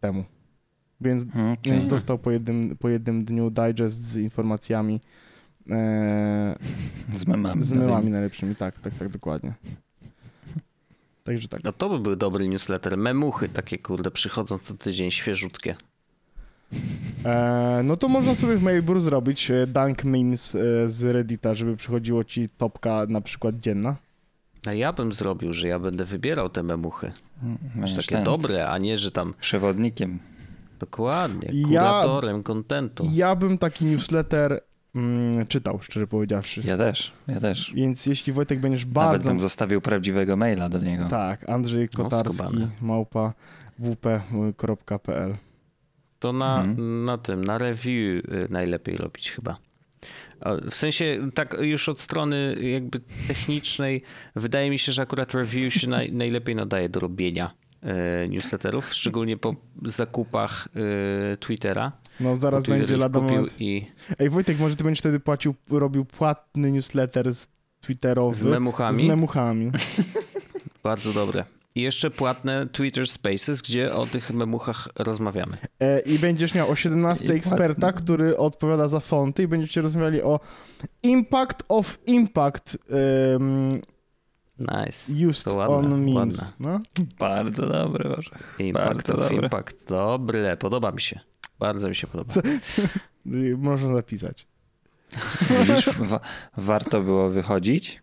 [0.00, 0.24] temu.
[1.00, 1.56] Więc, Okej.
[1.64, 5.00] więc dostał po jednym, po jednym dniu digest z informacjami
[5.70, 6.56] e,
[7.14, 7.62] Z memami.
[7.62, 9.52] z memami najlepszymi, tak, tak, tak, dokładnie.
[11.24, 11.64] Także tak.
[11.64, 12.96] no to by był dobry newsletter.
[12.98, 15.76] Memuchy takie, kurde, przychodzą co tydzień, świeżutkie.
[17.24, 20.50] E, no to można sobie w Mailbur zrobić e, dunk memes
[20.86, 23.96] z Reddita, żeby przychodziło ci topka na przykład dzienna.
[24.66, 27.12] A ja bym zrobił, że ja będę wybierał te memuchy.
[27.74, 30.18] Będziesz Takie ten dobre, a nie, że tam przewodnikiem.
[30.80, 33.08] dokładnie, Ja- kuratorem kontentu.
[33.12, 34.60] Ja bym taki newsletter
[34.94, 36.62] mm, czytał, szczerze powiedziawszy.
[36.64, 37.72] Ja też, ja też.
[37.74, 39.30] Więc jeśli Wojtek będziesz Nawet bardzo...
[39.30, 41.08] bym zostawił prawdziwego maila do niego.
[41.08, 42.68] Tak, Andrzej No, Kotarski, skubany.
[42.80, 43.32] małpa
[43.80, 45.34] wp.pl
[46.18, 47.04] To na, Mhm.
[47.04, 49.56] na tym, na review y, najlepiej robić chyba.
[50.70, 54.02] W sensie, tak już od strony jakby technicznej,
[54.36, 57.50] wydaje mi się, że akurat review się naj, najlepiej nadaje do robienia
[58.24, 60.68] y, newsletterów, szczególnie po zakupach
[61.32, 61.92] y, Twittera.
[62.20, 63.60] No zaraz będzie lada kupił moment.
[63.60, 63.86] i
[64.18, 67.48] Ej Wojtek, może ty będziesz wtedy płacił, robił płatny newsletter z
[67.80, 68.34] Twitterowy.
[68.34, 69.00] z memuchami.
[69.04, 69.70] Z memuchami.
[70.82, 71.44] Bardzo dobre.
[71.74, 75.56] I jeszcze płatne Twitter Spaces, gdzie o tych memuchach rozmawiamy.
[75.80, 80.22] E, I będziesz miał o 17 I eksperta, który odpowiada za fonty i będziecie rozmawiali
[80.22, 80.40] o
[81.02, 82.78] impact of impact
[83.34, 83.68] um,
[84.58, 85.26] Nice.
[85.28, 86.14] used To ładne, on memes.
[86.14, 86.80] ładne.
[86.98, 87.04] No?
[87.18, 88.54] Bardzo dobry Orzech.
[88.58, 89.36] Impact Bardzo of dobre.
[89.36, 89.88] impact.
[89.88, 91.20] Dobre, podoba mi się.
[91.58, 92.32] Bardzo mi się podoba.
[92.32, 92.40] Co?
[93.58, 94.46] Można zapisać.
[95.50, 96.20] Widzisz, wa-
[96.56, 98.02] warto było wychodzić.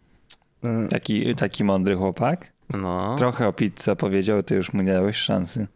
[0.64, 2.54] E, Taki, taki mądry chłopak.
[2.70, 5.68] No, Trochę o pizzy opowiedział, ty już mu nie dałeś szansy.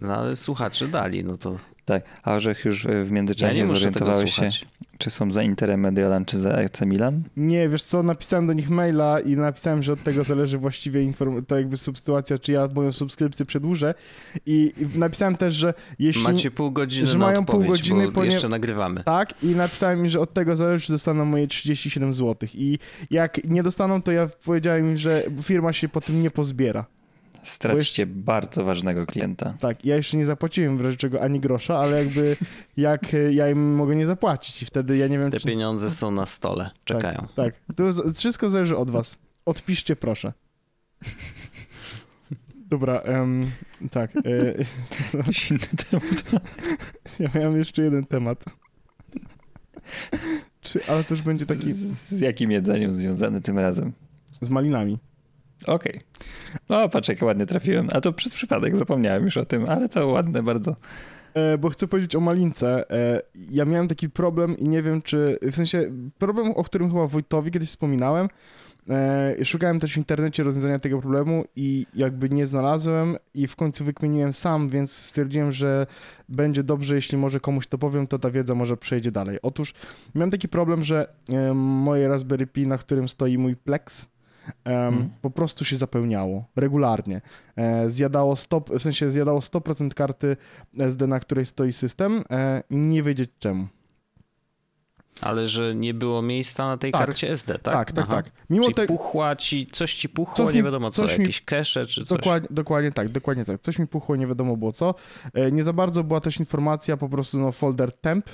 [0.00, 1.56] no ale słuchacze dali, no to
[1.88, 4.50] Tak, a Orzech już w ja międzyczasie tego zorientowałeś się,
[4.98, 7.22] czy są za Interem Mediolan, czy za AC Milan?
[7.36, 11.44] Nie, wiesz co, napisałem do nich maila i napisałem, że od tego zależy właściwie inform-
[11.46, 13.94] to jakby sytuacja, czy ja moją subskrypcję przedłużę
[14.46, 16.22] i napisałem też, że jeśli...
[16.22, 19.02] Macie pół godziny że na mają pół godziny, bo ponie- jeszcze nagrywamy.
[19.04, 22.48] Tak, i napisałem im, że od tego zależy, czy dostaną moje 37 zł.
[22.54, 22.78] I
[23.10, 26.84] jak nie dostaną, to ja powiedziałem im, że firma się po tym nie pozbiera.
[27.48, 29.54] Stracicie bardzo ważnego klienta.
[29.60, 32.36] Tak, ja jeszcze nie zapłaciłem w razie czego ani grosza, ale jakby
[32.76, 35.48] jak e, ja im mogę nie zapłacić i wtedy ja nie wiem, Te czy...
[35.48, 37.26] pieniądze są na stole, czekają.
[37.36, 39.16] Tak, to z- wszystko zależy od was.
[39.44, 40.32] Odpiszcie proszę.
[42.54, 43.50] Dobra, em,
[43.90, 44.16] tak.
[44.16, 44.20] E,
[45.18, 46.24] Jakiś inny temat.
[47.20, 48.44] ja miałem jeszcze jeden temat.
[50.60, 53.92] Czy, ale też będzie taki Z, z jakim jedzeniem związany tym razem?
[54.40, 54.98] z malinami.
[55.66, 56.00] Okej.
[56.68, 57.88] O, patrz jak ładnie trafiłem.
[57.92, 60.76] A to przez przypadek zapomniałem już o tym, ale to ładne bardzo.
[61.34, 62.90] E, bo chcę powiedzieć o malince.
[62.90, 65.38] E, ja miałem taki problem i nie wiem, czy.
[65.42, 68.28] W sensie, problem, o którym chyba Wojtowi kiedyś wspominałem.
[68.90, 73.84] E, szukałem też w internecie rozwiązania tego problemu i jakby nie znalazłem, i w końcu
[73.84, 75.86] wykminiłem sam, więc stwierdziłem, że
[76.28, 79.38] będzie dobrze, jeśli może komuś to powiem, to ta wiedza może przejdzie dalej.
[79.42, 79.74] Otóż
[80.14, 84.06] miałem taki problem, że e, moje Raspberry Pi, na którym stoi mój Plex,
[84.64, 87.20] em, po prostu się zapełniało regularnie.
[87.56, 90.36] E, zjadało 100, w sensie zjadało 100% karty
[90.80, 93.66] SD, na której stoi system, e, nie wiedzieć czemu.
[95.20, 97.06] Ale że nie było miejsca na tej Tak.
[97.06, 97.74] karcie SD, tak?
[97.74, 98.14] Tak, tak, Aha.
[98.22, 98.32] tak.
[98.50, 98.86] Mimo Czyli tego.
[98.94, 102.18] puchła ci, coś ci puchło, Coś nie mi- wiadomo co, mi- jakieś cache czy coś.
[102.18, 103.60] Dokładnie, dokładnie tak, dokładnie tak.
[103.60, 104.94] Coś mi puchło, nie wiadomo było co.
[105.34, 108.28] E, Nie za bardzo była też informacja, po prostu no, folder temp.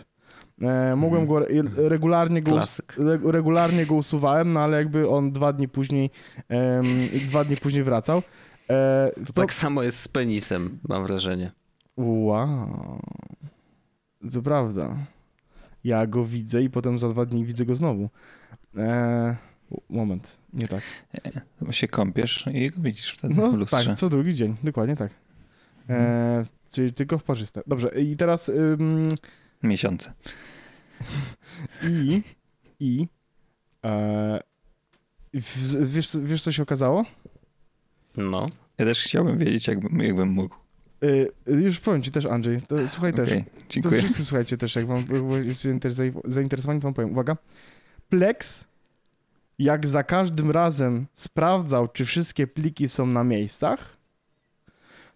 [0.62, 2.96] E, mogłem go re, regularnie go, Klasyk.
[3.24, 6.10] regularnie go usuwałem, no ale jakby on dwa dni później
[7.28, 8.22] dwa dni później wracał.
[8.70, 11.52] E, To tak samo jest z penisem, mam wrażenie.
[11.96, 13.00] Wow.
[14.32, 14.96] To prawda.
[15.84, 18.08] Ja go widzę i potem za dwa dni widzę go znowu.
[18.76, 19.36] E,
[19.90, 20.82] moment, nie tak.
[21.60, 23.84] Bo się kąpiesz i go widzisz wtedy No w lustrze.
[23.84, 25.10] tak, co drugi dzień, dokładnie tak.
[25.90, 27.62] E, czyli tylko w parzyste.
[27.66, 29.08] Dobrze, i teraz ym,
[29.62, 30.12] Miesiące.
[31.82, 32.22] I
[32.80, 33.06] i
[33.84, 34.40] e,
[35.34, 37.04] w, wiesz, wiesz co się okazało?
[38.16, 38.48] No.
[38.78, 40.56] Ja też chciałbym wiedzieć, jakbym, jakbym mógł.
[41.04, 42.62] Y, już powiem ci też, Andrzej.
[42.62, 43.28] To, słuchaj też.
[43.28, 43.98] Okej, To dziękuję.
[44.02, 45.04] wszyscy słuchajcie też, jak wam
[45.44, 47.10] jesteście zainteres- zainteresowani, to wam powiem.
[47.12, 47.36] Uwaga.
[48.08, 48.64] Plex,
[49.58, 53.96] jak za każdym razem sprawdzał, czy wszystkie pliki są na miejscach,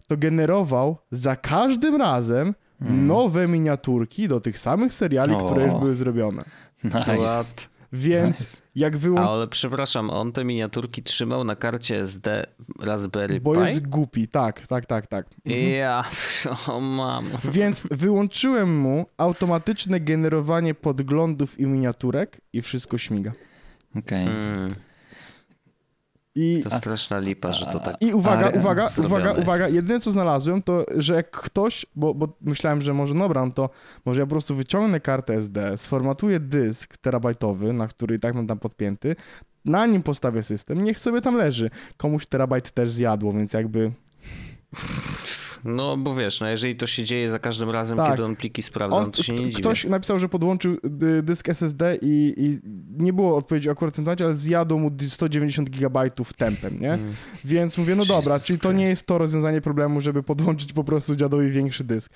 [0.07, 3.07] to generował za każdym razem Mm.
[3.07, 5.45] nowe miniaturki do tych samych seriali, O.
[5.45, 6.43] które już były zrobione.
[6.83, 7.17] Nice.
[7.17, 7.69] What?
[7.93, 8.61] Więc nice.
[8.75, 12.45] jak A, wyłączył, ale przepraszam, on te miniaturki trzymał na karcie SD
[12.79, 13.59] Raspberry bo Pi?
[13.59, 15.25] jest głupi, tak, tak, tak, tak.
[15.45, 15.69] Mhm.
[15.73, 16.03] Ja,
[16.67, 17.25] o mam.
[17.51, 23.31] Więc wyłączyłem mu automatyczne generowanie podglądów i miniaturek i wszystko śmiga.
[23.95, 24.27] Okej.
[24.27, 24.75] Mm,
[26.35, 27.95] I, to straszna lipa, że to tak.
[28.01, 29.43] i uwaga, uwaga, zrobione uwaga, jest.
[29.43, 33.51] uwaga, jedyne co znalazłem to, że jak ktoś, bo, bo myślałem, że może dobra, no
[33.51, 33.69] to
[34.05, 38.47] może ja po prostu wyciągnę kartę SD, sformatuję dysk terabajtowy, na który i tak mam
[38.47, 39.15] tam podpięty,
[39.65, 41.69] na nim postawię system, niech sobie tam leży.
[41.97, 43.91] Komuś terabajt też zjadło, więc jakby
[45.63, 48.09] No bo wiesz, no jeżeli to się dzieje za każdym razem, Tak.
[48.11, 49.51] kiedy on pliki sprawdza, On, to się nie dziwię.
[49.59, 50.77] ktoś napisał, że podłączył
[51.23, 52.59] dysk SSD i, i
[53.03, 56.93] nie było odpowiedzi akurat w tym temacie, ale zjadł mu 190 gigabajtów tempem, nie?
[56.93, 57.13] Mm.
[57.45, 58.89] Więc mówię, no dobra, Jesus czyli to nie Christ.
[58.89, 62.13] jest to rozwiązanie problemu, żeby podłączyć po prostu dziadowi większy dysk.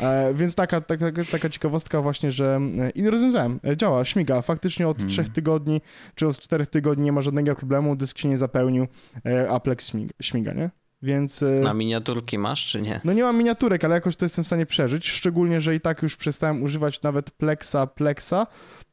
[0.00, 4.42] E, więc taka, taka, taka ciekawostka właśnie, że e, i rozwiązałem, e, działa, śmiga.
[4.42, 5.10] Faktycznie od Hmm.
[5.10, 5.80] trzech tygodni,
[6.14, 8.86] czy od czterech tygodni nie ma żadnego problemu, dysk się nie zapełnił,
[9.26, 10.70] e, a Plex śmiga, śmiga nie?
[11.04, 11.42] Więc...
[11.42, 13.00] e, Na miniaturki masz, czy nie?
[13.04, 16.02] no nie mam miniaturek, ale jakoś to jestem w stanie przeżyć, szczególnie, że i tak
[16.02, 18.46] już przestałem używać nawet Plexa Plexa,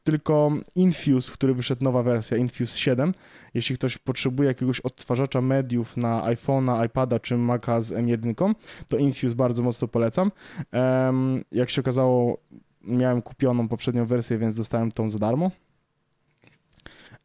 [0.04, 3.12] tylko Infuse, który wyszedł nowa wersja, Infuse 7.
[3.54, 8.54] Jeśli ktoś potrzebuje jakiegoś odtwarzacza mediów na iPhone'a, iPada czy Maca z M1,
[8.88, 10.30] to Infuse bardzo mocno polecam.
[11.52, 12.38] Jak się okazało,
[12.84, 15.50] miałem kupioną poprzednią wersję, więc dostałem tą za darmo.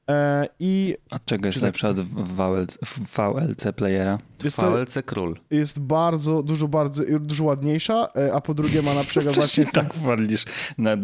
[0.09, 2.77] E, I Od czego jest Czy tak- lepsza od VLC,
[3.17, 4.17] VLC playera?
[4.43, 5.39] jest, to, VLC Król.
[5.51, 9.65] jest bardzo, dużo, bardzo, dużo ładniejsza, e, a po drugie ma na przykład właśnie...
[9.65, 10.45] Tak walisz
[10.77, 10.95] na,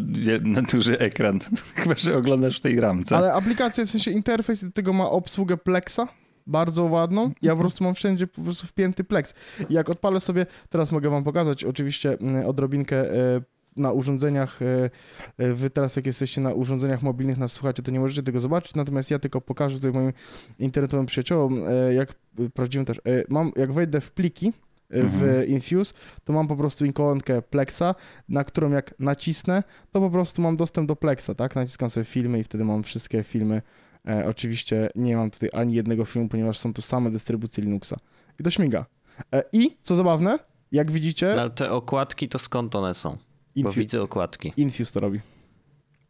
[0.42, 1.40] na duży ekran.
[1.76, 3.18] Chyba, że oglądasz w tej ramce.
[3.18, 6.00] Ale aplikacja, w sensie interfejs do tego ma obsługę Plexa,
[6.48, 7.32] bardzo ładną.
[7.42, 9.34] Ja po prostu mam wszędzie po prostu wpięty Plex.
[9.70, 13.42] I jak odpalę sobie, teraz mogę wam pokazać oczywiście mm, odrobinkę e,
[13.76, 14.90] na urządzeniach, e,
[15.38, 18.76] e, wy teraz jak jesteście na urządzeniach mobilnych, nas słuchacie, to nie możecie tego zobaczyć,
[18.76, 20.14] natomiast ja tylko pokażę tutaj moim
[20.60, 22.14] internetowym przyjaciołom, e, jak
[22.54, 24.54] prawdziwym też, mam, jak wejdę w pliki,
[24.90, 25.48] w Mhm.
[25.48, 27.96] Infuse, to mam po prostu ikonkę Plexa,
[28.30, 31.56] na którą jak nacisnę, to po prostu mam dostęp do Plexa, tak?
[31.56, 33.62] Naciskam sobie filmy i wtedy mam wszystkie filmy.
[34.08, 37.96] E, oczywiście nie mam tutaj ani jednego filmu, ponieważ są to same dystrybucje Linuxa.
[38.40, 38.86] I to śmiga.
[39.34, 40.40] E, I, co zabawne,
[40.72, 43.18] jak widzicie, ale te okładki to skąd one są?
[43.56, 44.54] Bo Infu- widzę okładki.
[44.58, 45.20] Infuse to robi.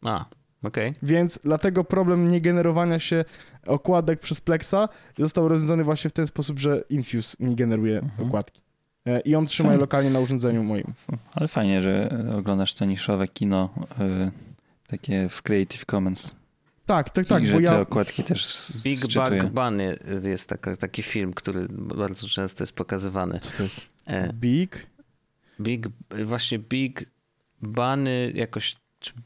[0.02, 0.24] A,
[0.62, 0.92] okej.
[1.02, 3.24] Więc dlatego problem niegenerowania się
[3.66, 8.28] okładek przez Plexa został rozwiązany właśnie w ten sposób, że Infuse mi generuje Mhm.
[8.28, 8.60] okładki.
[9.06, 10.92] E, I on trzyma je lokalnie na urządzeniu moim.
[11.32, 13.68] Ale fajnie, że oglądasz to niszowe kino
[14.26, 14.30] y,
[14.86, 16.32] takie w Creative Commons.
[16.86, 17.80] Tak, tak, tak, I że bo te ja...
[17.80, 19.42] okładki też Big zczytuję.
[19.42, 23.38] Bug Bunny jest taka, taki film, który bardzo często jest pokazywany.
[23.40, 23.80] Co to jest?
[24.06, 24.86] E, Big?
[25.60, 25.86] Big,
[26.24, 27.04] właśnie Big
[27.68, 28.76] Bunny, jakoś,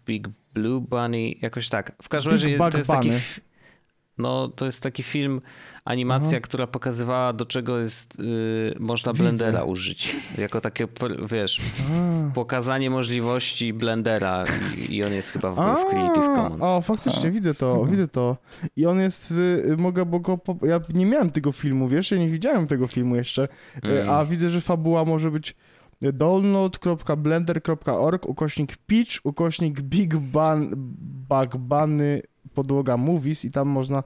[0.06, 1.92] Big Blue Bunny, jakoś tak.
[2.02, 3.20] W każdym Big razie Bug to jest taki, Bunny.
[4.18, 5.40] no to jest taki film,
[5.84, 6.40] animacja, Aha.
[6.40, 9.22] która pokazywała do czego jest, y, można Widzę.
[9.24, 10.16] Blendera użyć.
[10.38, 10.88] Jako takie,
[11.30, 11.60] wiesz,
[12.30, 12.34] A.
[12.34, 14.44] pokazanie możliwości Blendera
[14.88, 16.62] i, i on jest chyba w, w Creative Commons.
[16.62, 17.90] O, faktycznie, A, widzę to, super.
[17.90, 18.36] widzę to.
[18.76, 22.28] I on jest, w, mogę, bo go, ja nie miałem tego filmu, wiesz, ja nie
[22.28, 23.48] widziałem tego filmu jeszcze, e,
[24.02, 24.10] Mm.
[24.10, 25.54] a widzę, że fabuła może być
[26.02, 30.70] download.blender.org, ukośnik pitch, ukośnik big ban,
[31.28, 32.22] bug bunny,
[32.54, 34.02] podłoga movies i tam można,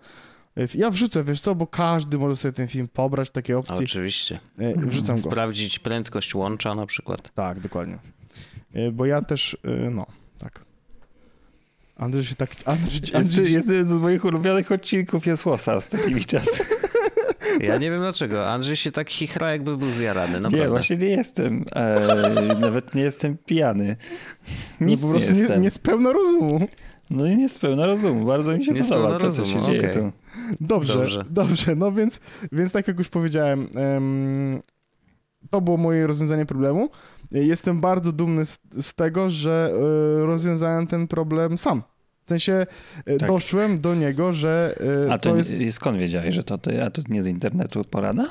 [0.56, 4.40] e, ja wrzucę, wiesz co, bo każdy może sobie ten film pobrać, takie opcje, Oczywiście.
[4.58, 5.22] E, wrzucam go.
[5.22, 7.34] Sprawdzić prędkość łącza na przykład.
[7.34, 7.98] Tak, dokładnie.
[8.72, 9.56] E, Bo ja też,
[9.90, 10.06] no,
[10.38, 10.64] tak.
[11.96, 15.88] Andrzej się tak, Andrzej, Jest, Andrzej, jest jeden z moich ulubionych odcinków jest łosa z
[15.88, 16.64] takimi czasy.
[17.60, 18.50] Ja nie wiem dlaczego.
[18.50, 20.32] Andrzej się tak chichra, jakby był zjarany.
[20.34, 20.68] Nie, Naprawdę.
[20.68, 21.64] właśnie nie jestem.
[21.74, 23.96] E, nawet nie jestem pijany.
[24.80, 25.62] no Nic po nie prostu nie, jestem.
[25.62, 26.58] nie z pełna rozumu.
[27.10, 29.92] No i jest pełna rozumu, bardzo mi się Jest podoba to, co się dzieje okej.
[29.92, 30.12] tu.
[30.60, 31.24] Dobrze, Dobrze.
[31.30, 32.20] dobrze, no więc,
[32.52, 34.62] więc tak jak już powiedziałem, em,
[35.50, 36.90] to było moje rozwiązanie problemu.
[37.30, 39.72] Jestem bardzo dumny z, z tego, że
[40.22, 41.82] e, rozwiązałem ten problem sam.
[42.26, 42.66] W sensie
[43.06, 43.28] e, Tak.
[43.28, 44.74] doszłem do niego, że
[45.06, 45.60] e, A to, to jest...
[45.60, 45.76] jest...
[45.76, 48.24] skąd wiedziałeś, że to ty, a to nie z internetu porada?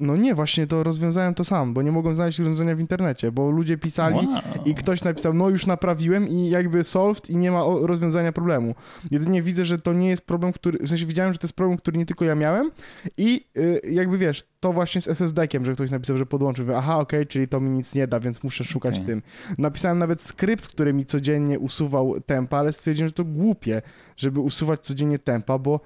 [0.00, 3.50] No nie, właśnie to rozwiązałem to sam, bo nie mogłem znaleźć rozwiązania w internecie, bo
[3.50, 4.26] ludzie pisali Wow.
[4.64, 8.74] i ktoś napisał, no już naprawiłem i jakby solved i nie ma rozwiązania problemu.
[9.10, 11.78] Jedynie widzę, że to nie jest problem, który, w sensie widziałem, że to jest problem,
[11.78, 12.70] który nie tylko ja miałem
[13.16, 16.98] i y, jakby wiesz, to właśnie z SSD-kiem, że ktoś napisał, że podłączył, Mówię, aha,
[16.98, 19.06] okej, czyli to mi nic nie da, więc muszę szukać Okej.
[19.06, 19.22] tym.
[19.58, 23.82] Napisałem nawet skrypt, który mi codziennie usuwał tempa, ale stwierdziłem, że to głupie,
[24.16, 25.80] żeby usuwać codziennie tempa, bo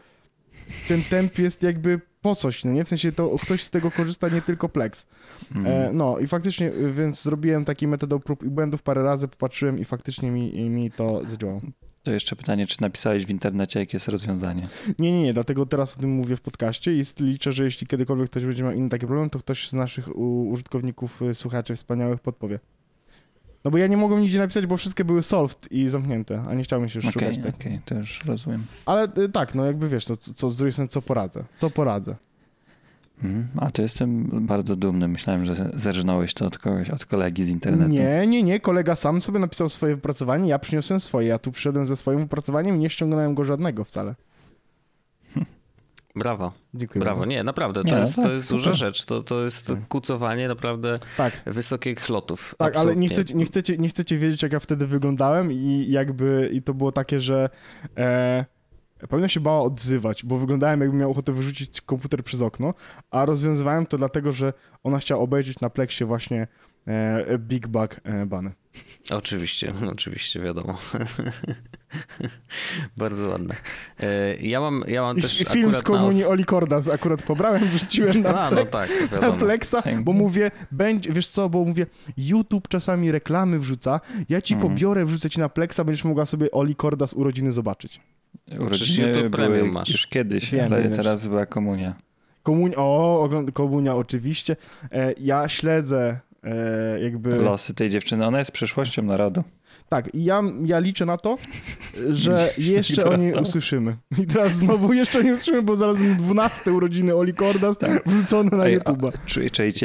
[0.89, 2.85] ten temp jest jakby po coś, no nie?
[2.85, 5.07] W sensie to ktoś z tego korzysta, nie tylko Plex.
[5.65, 9.79] E, no i faktycznie, y, więc zrobiłem taki metodę prób i błędów parę razy, popatrzyłem
[9.79, 11.61] i faktycznie mi, mi to zadziałało.
[12.03, 14.69] To jeszcze pytanie, czy napisałeś w internecie, jakie jest rozwiązanie?
[14.99, 18.31] Nie, nie, nie, dlatego teraz o tym mówię w podcaście i liczę, że jeśli kiedykolwiek
[18.31, 22.59] ktoś będzie miał inny taki problem, to ktoś z naszych użytkowników, y, słuchaczy wspaniałych podpowie.
[23.65, 26.63] No bo ja nie mogłem nigdzie napisać, bo wszystkie były solved i zamknięte, a nie
[26.63, 27.85] chciałem się już Okej, szukać okej, tych.
[27.85, 28.65] to już rozumiem.
[28.87, 31.45] Ale y, tak, no jakby wiesz, to, co, co z drugiej strony, co poradzę?
[31.59, 32.17] Co poradzę?
[33.25, 33.49] Mhm.
[33.57, 35.09] A to jestem bardzo dumny.
[35.09, 37.91] Myślałem, że zerżnąłeś to od kogoś, od kolegi z internetu.
[37.91, 41.87] Nie, nie, nie, kolega sam sobie napisał swoje wypracowanie, ja przyniosłem swoje, ja tu przyszedłem
[41.87, 44.15] ze swoim wypracowaniem i nie ściągnąłem go żadnego wcale.
[46.17, 47.21] Brawo, Dziękuję brawo.
[47.21, 47.31] bardzo.
[47.31, 49.05] Nie, naprawdę, to Nie, jest, tak, to jest duża rzecz.
[49.05, 49.89] To, to jest Tak.
[49.89, 52.55] kucowanie naprawdę Tak, wysokich lotów.
[52.59, 53.01] Tak, ale Absolutnie.
[53.01, 56.75] nie chcecie, nie, chcecie, nie chcecie wiedzieć, jak ja wtedy wyglądałem i jakby, i to
[56.75, 57.51] było takie, że
[57.97, 58.45] e,
[59.09, 62.75] powinno się bała odzywać, bo wyglądałem jakbym miał ochotę wyrzucić komputer przez okno,
[63.11, 64.53] a rozwiązywałem to dlatego, że
[64.85, 66.47] ona chciała obejrzeć na Plexie właśnie
[67.39, 68.51] Big Bug e, Bunny.
[69.11, 70.79] Oczywiście, oczywiście, wiadomo.
[72.97, 73.55] Bardzo ładne.
[74.01, 77.23] E, Ja mam, ja mam też I film z na komunii os- Oli Cordas akurat
[77.23, 78.91] pobrałem, wrzuciłem na, A, no tak,
[79.23, 79.33] na.
[79.33, 84.73] Plexa, bo mówię, będzie, wiesz co, bo mówię, YouTube czasami reklamy wrzuca, ja ci Mhm.
[84.73, 88.01] pobiorę, wrzucę ci na Plexa, będziesz mogła sobie Oli Cordas urodziny zobaczyć.
[88.59, 89.89] Urodziny YouTube Premium masz.
[89.91, 91.95] już kiedyś, Wiem, ale wiem, teraz była komunia.
[92.43, 94.57] Komunia, o, ogląd- komunia oczywiście.
[94.93, 96.19] E, ja śledzę e,
[97.03, 97.37] jakby...
[97.37, 99.45] Losy tej dziewczyny, ona jest przyszłością narodu.
[99.89, 101.39] Tak, i ja, ja liczę na to,
[102.11, 103.41] że jeszcze o niej to.
[103.41, 103.97] usłyszymy.
[104.19, 107.77] I teraz znowu jeszcze nie usłyszymy, bo zaraz będą 12 urodziny Oli Cordas
[108.07, 108.67] wrzucone na Tak.
[108.67, 109.13] Ej, a YouTube'a.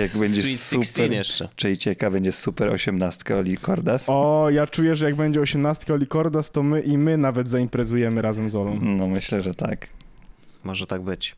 [0.02, 1.12] jak będzie Sweet 16 super...
[1.12, 1.50] jeszcze.
[1.56, 4.06] Czajcie, jaka będzie super osiemnastka Oli Cordas?
[4.08, 8.22] O, ja czuję, że jak będzie 18 Oli Cordas, to my i my nawet zaimprezujemy
[8.22, 8.80] razem z Olą.
[8.82, 9.88] No myślę, że tak.
[10.64, 11.36] Może tak być.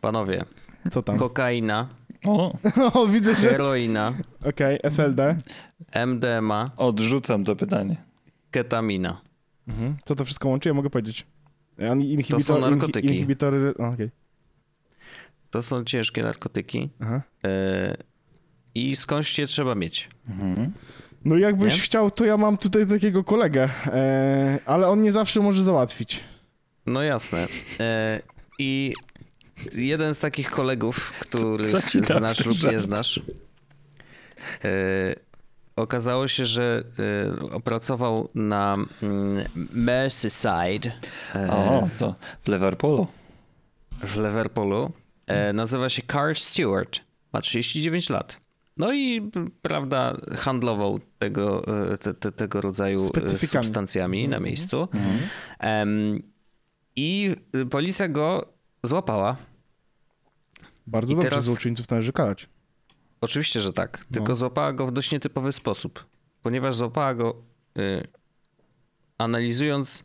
[0.00, 0.44] Panowie,
[0.90, 1.18] Co tam?
[1.18, 1.88] kokaina,
[2.26, 2.58] O,
[3.00, 3.48] O, widzę, że...
[3.50, 4.12] heroina,
[4.44, 5.36] Okej, SLD.
[6.06, 7.96] MDMA, odrzucam to pytanie.
[8.50, 9.20] ketamina.
[9.68, 9.96] Mhm.
[10.04, 10.68] Co to wszystko łączy?
[10.68, 11.26] Ja mogę powiedzieć.
[11.90, 13.06] On- Inhibitor, To są narkotyki.
[13.08, 13.74] Inhi, inhibitory...
[13.78, 14.10] o, Okej.
[15.50, 16.90] To są ciężkie narkotyki.
[17.00, 17.22] Aha.
[17.44, 17.96] E,
[18.74, 20.08] I skądś je trzeba mieć.
[20.28, 20.72] Mhm.
[21.24, 21.80] No jakbyś Nie?
[21.80, 26.24] chciał, to ja mam tutaj takiego kolegę, e, ale on nie zawsze może załatwić.
[26.86, 27.46] No jasne.
[27.80, 28.20] E,
[28.58, 28.92] I
[29.74, 33.20] jeden z takich kolegów, których co ci dał znasz lub nie znasz,
[34.64, 34.70] e,
[35.76, 40.92] okazało się, że e, opracował na mm, Merseyside
[41.34, 43.06] e, O, to w Liverpoolu.
[44.00, 44.92] w Liverpoolu.
[45.54, 47.00] Nazywa się Carl Stewart.
[47.32, 48.40] Ma 39 lat.
[48.76, 49.30] No i
[49.62, 51.64] prawda, handlował tego,
[52.00, 54.88] te, te, tego rodzaju substancjami na miejscu.
[54.94, 55.18] Mhm.
[55.58, 56.22] Em,
[56.96, 57.36] I
[57.70, 58.55] policja go
[58.86, 59.36] złapała.
[60.86, 62.48] Bardzo I dobrze teraz- złoczyńców należy karać.
[63.20, 64.04] Oczywiście, że tak.
[64.12, 64.36] Tylko No.
[64.36, 66.04] złapała go w dość nietypowy sposób,
[66.42, 67.36] ponieważ złapała go
[67.78, 68.06] y,
[69.18, 70.04] analizując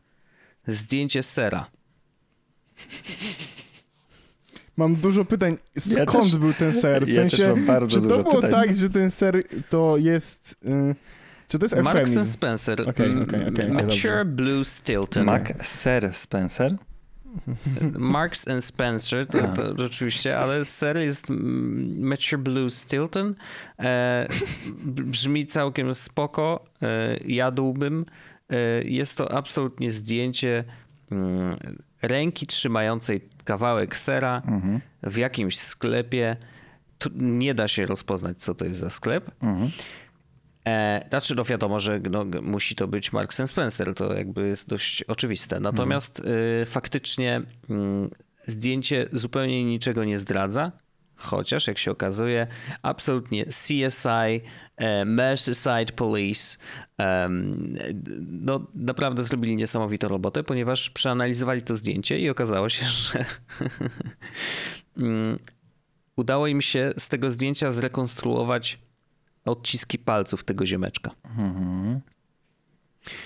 [0.68, 1.66] zdjęcie sera.
[4.78, 7.06] Mam dużo pytań, Ja skąd też- był ten ser?
[7.06, 8.52] W ja sensie, też mam bardzo czy to dużo było pytań.
[8.52, 10.56] tak, że ten ser to jest...
[10.66, 10.96] Y,
[11.48, 12.34] czy to jest Marks and eufemizm?
[12.34, 12.82] Spencer.
[12.82, 14.26] M- okej, okej, Mature dobrze.
[14.26, 15.26] Blue Stilton.
[15.26, 16.76] Mac Sir Spencer.
[18.00, 23.36] Marks and Spencer, to, to oczywiście, ale ser jest mm, Mature Blue Stilton.
[23.80, 24.28] E,
[24.86, 26.66] brzmi całkiem spoko.
[26.82, 28.06] E, jadłbym.
[28.50, 30.64] E, jest to absolutnie zdjęcie
[31.12, 31.58] mm,
[32.02, 34.82] ręki trzymającej kawałek sera Mhm.
[35.04, 36.38] w jakimś sklepie.
[36.98, 39.32] Tu nie da się rozpoznać, co to jest za sklep.
[39.42, 39.70] Mhm.
[40.68, 45.04] E, znaczy, no wiadomo, że no, musi to być Marks Spencer, to jakby jest dość
[45.04, 45.60] oczywiste.
[45.60, 46.20] Natomiast
[46.62, 48.10] y, faktycznie mm,
[48.46, 50.72] zdjęcie zupełnie niczego nie zdradza,
[51.22, 52.48] Chociaż, jak się okazuje,
[52.82, 54.42] absolutnie CSI,
[54.78, 56.58] e, Merseyside Police
[56.98, 57.78] em,
[58.22, 63.26] no, naprawdę zrobili niesamowitą robotę, ponieważ przeanalizowali to zdjęcie i okazało się, że
[64.98, 65.40] mm,
[66.16, 68.80] udało im się z tego zdjęcia zrekonstruować
[69.46, 71.12] odciski palców tego ziomeczka.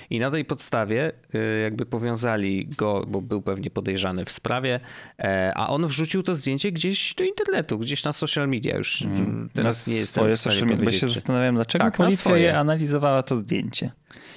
[0.09, 4.79] I na tej podstawie y, jakby powiązali go, bo był pewnie podejrzany w sprawie,
[5.19, 8.77] e, a on wrzucił to zdjęcie gdzieś do internetu, gdzieś na social media.
[8.77, 9.49] Już mm.
[9.53, 13.23] teraz na nie jestem w stanie social media, się zastanawiam, dlaczego Tak, policja je analizowała
[13.23, 13.91] to zdjęcie.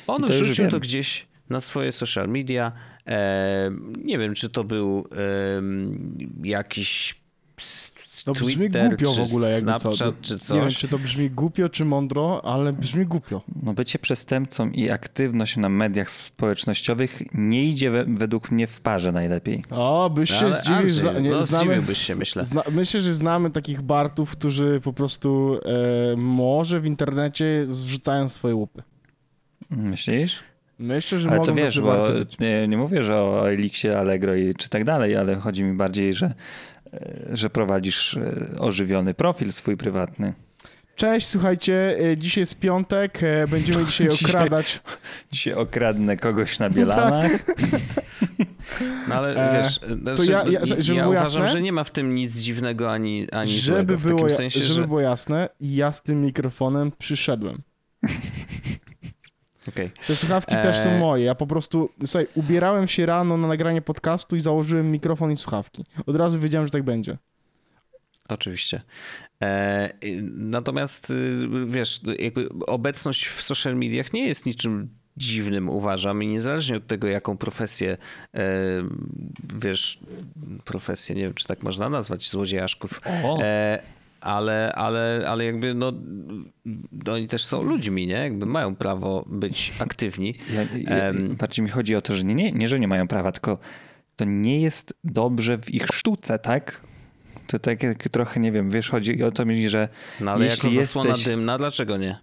[0.07, 2.73] On to wrzucił to gdzieś na swoje social media.
[3.07, 3.71] E,
[4.05, 5.09] nie wiem, czy to był
[6.43, 7.21] jakiś
[8.35, 9.93] To brzmi Twitter, głupio w ogóle, jakby co.
[9.93, 10.77] Czy Nie wiem, coś.
[10.77, 13.43] czy to brzmi głupio, czy mądro, ale brzmi głupio.
[13.63, 19.13] No bycie przestępcą i aktywność na mediach społecznościowych nie idzie we, według mnie w parze
[19.13, 19.65] najlepiej.
[19.71, 20.77] O, byś się Ale zdziwił.
[20.79, 22.45] Andrzej, Zna, nie, no, znamy, zdziwiłbyś się, myślę.
[22.45, 25.59] zna, myślę, że znamy takich bartów, którzy po prostu
[26.13, 28.83] e, może w internecie zrzucają swoje łupy.
[29.71, 30.39] Myślisz?
[30.79, 32.07] Myślę, że Ale mogą to wiesz, bo
[32.41, 36.15] nie, nie mówię, że o Elixie, Allegro i czy tak dalej, ale chodzi mi bardziej,
[36.15, 36.35] że,
[37.33, 40.35] że prowadzisz e, ożywiony profil swój prywatny.
[40.97, 44.81] Cześć, słuchajcie, e, dzisiaj jest piątek, e, będziemy dzisiaj Dzisiaj- okradać.
[45.33, 47.31] Dzisiaj okradnę kogoś na Bielanach.
[49.09, 51.85] No ale E, wiesz, znaczy, ja- ja- ja, żeby było uważam, jasne, że nie ma
[51.85, 53.97] w tym nic dziwnego ani, ani Żeby złego.
[53.99, 54.87] W było, takim ja- sensie, żeby że...
[54.87, 57.63] było jasne, ja z tym mikrofonem przyszedłem.
[59.69, 59.91] Okej.
[60.07, 61.25] Te słuchawki też są E, moje.
[61.25, 65.85] Ja po prostu, słuchaj, ubierałem się rano na nagranie podcastu i założyłem mikrofon i słuchawki.
[66.07, 67.19] Od razu wiedziałem, że tak będzie.
[68.29, 68.81] Oczywiście.
[69.43, 69.91] E,
[70.33, 76.77] natomiast y, wiesz, jakby obecność w social mediach nie jest niczym dziwnym, uważam, i niezależnie
[76.77, 77.97] od tego, jaką profesję,
[78.35, 78.45] e,
[79.55, 79.99] wiesz,
[80.65, 83.01] profesję, nie wiem, czy tak można nazwać, złodziejaszków,
[83.43, 83.83] e,
[84.21, 85.93] ale, ale, ale jakby no,
[87.13, 88.15] oni też są ludźmi, nie?
[88.15, 90.35] Jakby mają prawo być aktywni.
[90.55, 90.63] Ja,
[90.97, 93.59] ja, bardziej mi chodzi o to, że nie, nie, nie, że nie mają prawa, tylko
[94.17, 96.81] to nie jest dobrze w ich sztuce, tak?
[97.47, 97.79] To tak
[98.13, 99.89] trochę, nie wiem, wiesz, chodzi o to mi, że
[100.21, 101.27] No ale jeśli jako zasłona jesteś...
[101.27, 102.19] dymna, dlaczego nie?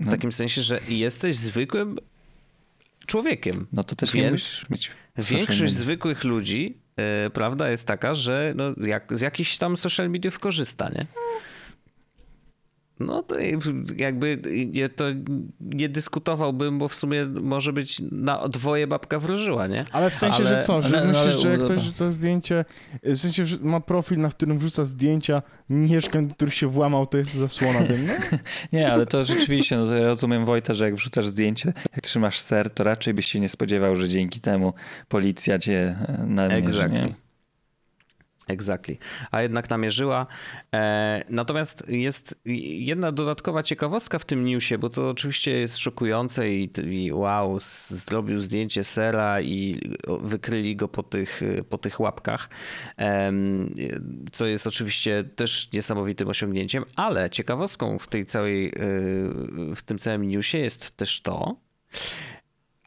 [0.00, 0.10] W No.
[0.10, 1.98] takim sensie, że jesteś zwykłym
[3.06, 3.66] człowiekiem.
[3.72, 6.78] No to też nie Więc musisz mieć Większość zwykłych ludzi,
[7.32, 11.06] prawda, jest taka, że no, jak, z jakichś tam social mediów korzysta, nie?
[13.00, 13.34] No to
[13.98, 15.04] jakby nie, to
[15.60, 19.84] nie dyskutowałbym, bo w sumie może być na dwoje babka wróżyła, nie?
[19.92, 22.10] Ale w sensie, Ale- że co, że ale- myślisz, ale- że jak ktoś to- rzuca
[22.10, 22.64] zdjęcie,
[23.02, 27.34] w sensie, że ma profil, na którym wrzuca zdjęcia mieszkań, który się włamał, to jest
[27.34, 28.12] zasłona dymna?
[28.72, 32.38] Nie, ale to rzeczywiście, no to ja rozumiem Wojta, że jak wrzucasz zdjęcie, jak trzymasz
[32.40, 34.72] ser, to raczej byś się nie spodziewał, że dzięki temu
[35.08, 37.02] policja cię e, namierzy, Exactly.
[37.06, 37.27] nie?
[38.48, 38.96] Exactly.
[39.30, 40.26] A jednak namierzyła.
[40.74, 42.40] E, natomiast jest
[42.78, 48.40] jedna dodatkowa ciekawostka w tym newsie, bo to oczywiście jest szokujące i, i wow, zrobił
[48.40, 49.80] zdjęcie sera i
[50.20, 52.48] wykryli go po tych, po tych łapkach,
[52.96, 53.74] Em,
[54.32, 58.72] co jest oczywiście też niesamowitym osiągnięciem, ale ciekawostką w tej całej, e,
[59.76, 61.56] w tym całym newsie jest też to,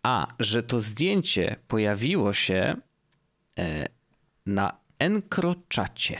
[0.04, 2.76] a, że to zdjęcie pojawiło się
[3.60, 3.88] e,
[4.46, 6.18] na Encrochacie.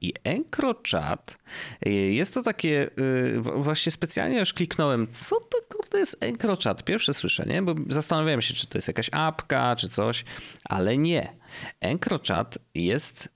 [0.00, 1.38] I Encrochat
[1.86, 6.84] y, jest to takie, y, właśnie specjalnie już kliknąłem, co to kurde jest Encrochat?
[6.84, 7.62] Pierwsze słyszę, nie?
[7.62, 10.24] Bo zastanawiałem się, czy to jest jakaś apka, czy coś,
[10.64, 11.36] ale nie.
[11.80, 13.28] Encrochat jest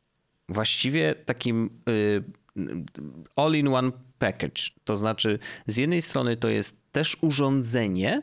[0.48, 2.24] właściwie takim y,
[3.36, 4.62] all-in-one package.
[4.84, 8.22] To znaczy, z jednej strony to jest też urządzenie,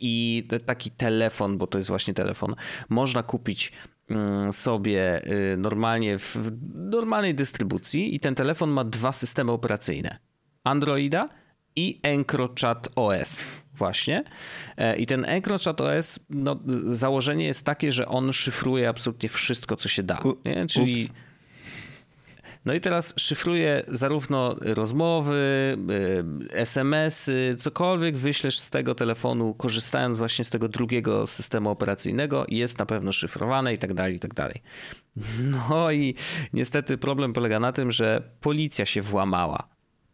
[0.00, 2.54] i taki telefon, bo to jest właśnie telefon,
[2.88, 3.72] można kupić
[4.52, 10.18] sobie y, normalnie w w normalnej dystrybucji i ten telefon ma dwa systemy operacyjne.
[10.64, 11.28] Androida
[11.76, 14.24] i EncroChat OS właśnie.
[14.76, 19.88] E, I ten EncroChat OS, no, założenie jest takie, że on szyfruje absolutnie wszystko, co
[19.88, 20.22] się da.
[20.44, 20.66] Nie?
[20.66, 21.12] Czyli ups.
[22.66, 25.76] No i teraz szyfruje zarówno rozmowy,
[26.50, 32.78] y, SMS-y, cokolwiek wyślesz z tego telefonu, korzystając właśnie z tego drugiego systemu operacyjnego, jest
[32.78, 34.62] na pewno szyfrowane i tak dalej, i tak dalej.
[35.68, 36.14] No i
[36.52, 39.68] niestety problem polega na tym, że policja się włamała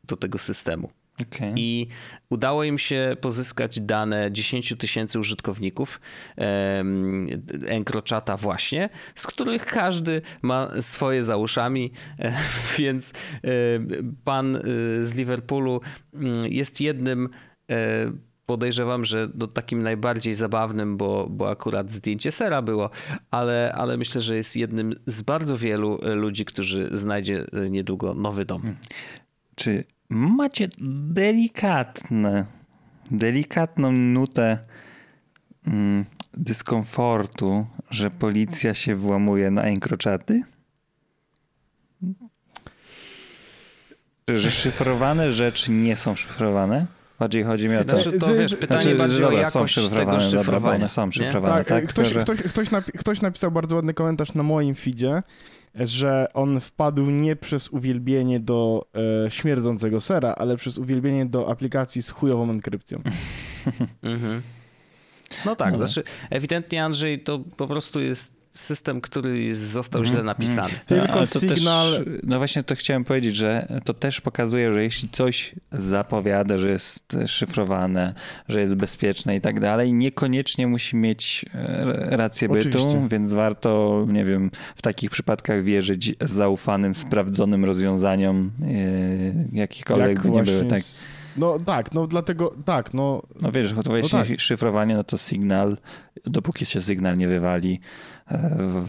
[0.04, 0.90] do tego systemu.
[1.22, 1.52] Okej.
[1.56, 1.88] I
[2.30, 6.00] udało im się pozyskać dane 10 tysięcy użytkowników
[6.36, 7.28] em,
[7.66, 12.32] Encrochata właśnie, z których każdy ma swoje za uszami, e,
[12.78, 13.16] więc e,
[14.24, 14.60] pan e,
[15.04, 15.80] z Liverpoolu
[16.14, 17.28] mm, jest jednym
[18.46, 22.90] podejrzewam, że no, takim najbardziej zabawnym, bo, bo akurat zdjęcie sera było,
[23.30, 28.62] ale, ale myślę, że jest jednym z bardzo wielu ludzi, którzy znajdzie niedługo nowy dom.
[29.54, 30.68] Czy macie
[31.12, 32.46] delikatne,
[33.10, 34.58] delikatną nutę
[35.66, 36.04] mm,
[36.34, 40.42] dyskomfortu, że policja się włamuje na enkrochaty?
[44.28, 46.86] Że szyfrowane rzeczy nie są szyfrowane?
[47.18, 49.96] Bardziej chodzi mi o to, znaczy, to wiesz, pytanie znaczy, bardziej dobra, o jakość są
[49.96, 50.58] tego szyfrowania.
[50.58, 51.68] Dobra, one są szyfrowane, tak?
[51.68, 51.86] tak?
[51.86, 55.22] Ktoś, ktoś, ktoś, ktoś napisał bardzo ładny komentarz na moim feedzie,
[55.74, 58.86] że on wpadł nie przez uwielbienie do
[59.26, 63.02] e, śmierdzącego sera, ale przez uwielbienie do aplikacji z chujową enkrypcją.
[64.02, 64.42] mhm.
[65.46, 65.78] No tak, no.
[65.78, 70.72] znaczy ewidentnie Andrzej to po prostu jest system, który został źle mhm, napisany.
[70.86, 72.04] Tylko to sygnal...
[72.04, 76.70] Też, no właśnie to chciałem powiedzieć, że to też pokazuje, że jeśli coś zapowiada, że
[76.70, 78.14] jest szyfrowane,
[78.48, 84.24] że jest bezpieczne i tak dalej, niekoniecznie musi mieć e, rację bytu, więc warto, nie
[84.24, 90.64] wiem, w takich przypadkach wierzyć zaufanym, sprawdzonym rozwiązaniom, e, jakichkolwiek Jak by nie były.
[90.64, 90.80] Tak.
[90.82, 91.06] Z
[91.36, 93.22] no tak, no dlatego, tak, no...
[93.40, 94.40] No wiesz, jeśli no tak.
[94.40, 95.76] szyfrowanie, no to sygnał,
[96.24, 97.80] dopóki się sygnał nie wywali,
[98.30, 98.84] e,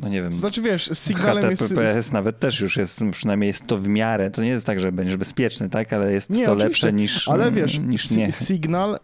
[0.00, 0.30] no nie wiem...
[0.30, 2.12] Znaczy wiesz, z sygnałem HTTPS jest...
[2.12, 5.16] nawet też już jest, przynajmniej jest to w miarę, to nie jest tak, że będziesz
[5.16, 8.32] bezpieczny, tak, ale jest nie, to lepsze niż, ale wiesz, niż nie.
[8.32, 8.98] Z sygnałem,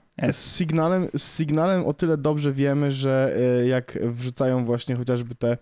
[1.16, 5.58] z sygnałem o tyle dobrze wiemy, że e, jak wrzucają właśnie chociażby te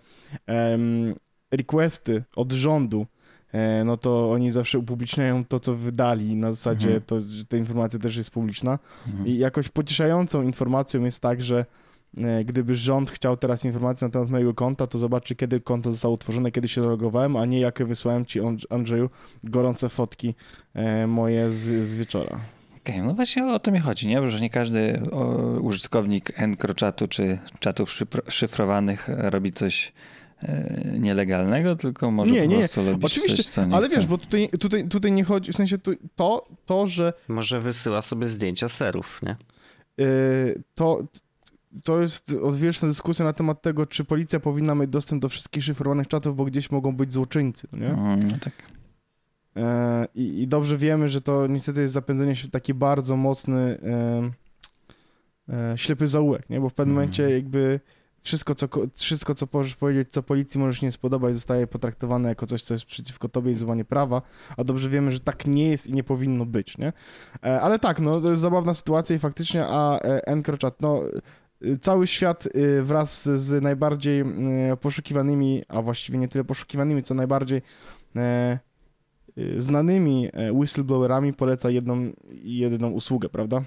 [0.49, 1.15] um,
[1.51, 3.07] requesty od rządu,
[3.85, 7.03] no to oni zawsze upubliczniają to, co wydali, na zasadzie mhm.
[7.07, 8.79] to, że ta informacja też jest publiczna.
[9.07, 9.27] Mhm.
[9.27, 11.67] I jakoś pocieszającą informacją jest tak, że
[12.17, 16.15] e, gdyby rząd chciał teraz informacji na temat mojego konta, to zobaczy, kiedy konto zostało
[16.15, 18.41] utworzone, kiedy się zalogowałem, a nie jakie wysłałem ci,
[18.71, 19.11] Andrzeju,
[19.45, 20.35] gorące fotki
[20.75, 22.41] e, moje z, z wieczora.
[22.77, 24.29] Okej, okay, no właśnie o to mi chodzi, nie?
[24.29, 25.01] że nie każdy
[25.61, 27.91] użytkownik EncroChatu czy czatów
[28.29, 30.14] szyfrowanych robi coś E,
[30.99, 33.97] nielegalnego, tylko może nie, po nie, prostu robić Oczywiście, coś, co nie ale chce.
[33.97, 35.76] wiesz, bo tutaj, tutaj, tutaj nie chodzi, w sensie
[36.16, 37.12] to, to, że...
[37.28, 39.37] Może wysyła sobie zdjęcia serów, nie?
[39.99, 41.03] Yy, to,
[41.85, 46.09] to jest odwieczna dyskusja na temat tego, czy policja powinna mieć dostęp do wszystkich szyfrowanych
[46.09, 47.89] czatów, bo gdzieś mogą być złoczyńcy, nie?
[47.89, 48.53] Mm, no tak.
[49.57, 53.78] E, I, I, dobrze wiemy, że to niestety jest zapędzenie się w taki bardzo mocny
[55.76, 56.61] ślepy zaułek, nie?
[56.61, 57.03] Bo w pewnym mm.
[57.03, 57.80] momencie jakby
[58.25, 62.62] wszystko co, wszystko, co możesz powiedzieć, co policji możesz nie spodobać, zostaje potraktowane jako coś,
[62.62, 64.22] co jest przeciwko tobie i złamanie prawa,
[64.57, 66.93] a dobrze wiemy, że tak nie jest i nie powinno być, nie?
[67.45, 71.01] E, ale tak, no, to jest zabawna sytuacja i faktycznie, a e, EncroChat, no,
[71.62, 72.49] e, cały świat
[72.83, 74.25] wraz z najbardziej
[74.81, 77.62] poszukiwanymi, a właściwie nie tyle poszukiwanymi, co najbardziej
[79.59, 82.12] znanymi whistleblowerami poleca jedną,
[82.45, 83.62] jedną usługę, prawda?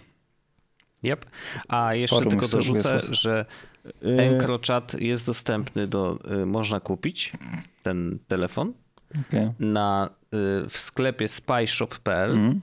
[1.04, 1.26] Yep.
[1.68, 3.46] A jeszcze Forum tylko dorzucę, że
[3.77, 7.32] Y, EncroChat jest dostępny do, y, można kupić
[7.84, 8.74] ten telefon
[9.28, 9.54] okay.
[9.60, 12.32] na, y, w sklepie spyshop.pl.
[12.32, 12.62] Mm.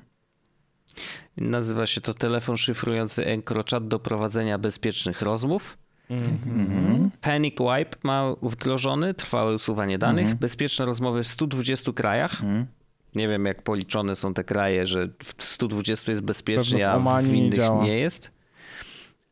[1.37, 5.79] Nazywa się to telefon szyfrujący EncroChat do prowadzenia bezpiecznych rozmów.
[6.11, 7.09] Mm -hmm.
[7.20, 10.41] Panic Wipe ma wdrożony, trwałe usuwanie danych, mm -hmm.
[10.41, 12.43] bezpieczne rozmowy w 120 krajach.
[12.43, 12.66] Mm.
[13.14, 17.59] Nie wiem, jak policzone są te kraje, że w 120 jest bezpiecznie, a w innych
[17.59, 18.31] nie, nie jest.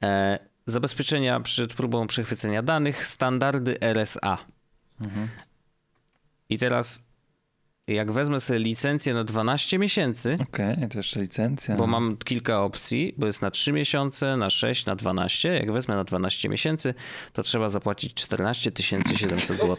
[0.03, 4.38] E, zabezpieczenia przed próbą przechwycenia danych, standardy RSA.
[5.00, 5.28] Mhm.
[6.48, 7.02] I teraz,
[7.86, 10.38] jak wezmę sobie licencję na 12 miesięcy.
[10.40, 11.76] Okej, okay, to jeszcze licencja.
[11.76, 15.48] Bo mam kilka opcji, bo jest na 3 miesiące, na 6, na 12.
[15.48, 16.94] Jak wezmę na 12 miesięcy,
[17.32, 18.72] to trzeba zapłacić 14
[19.14, 19.76] 700 zł.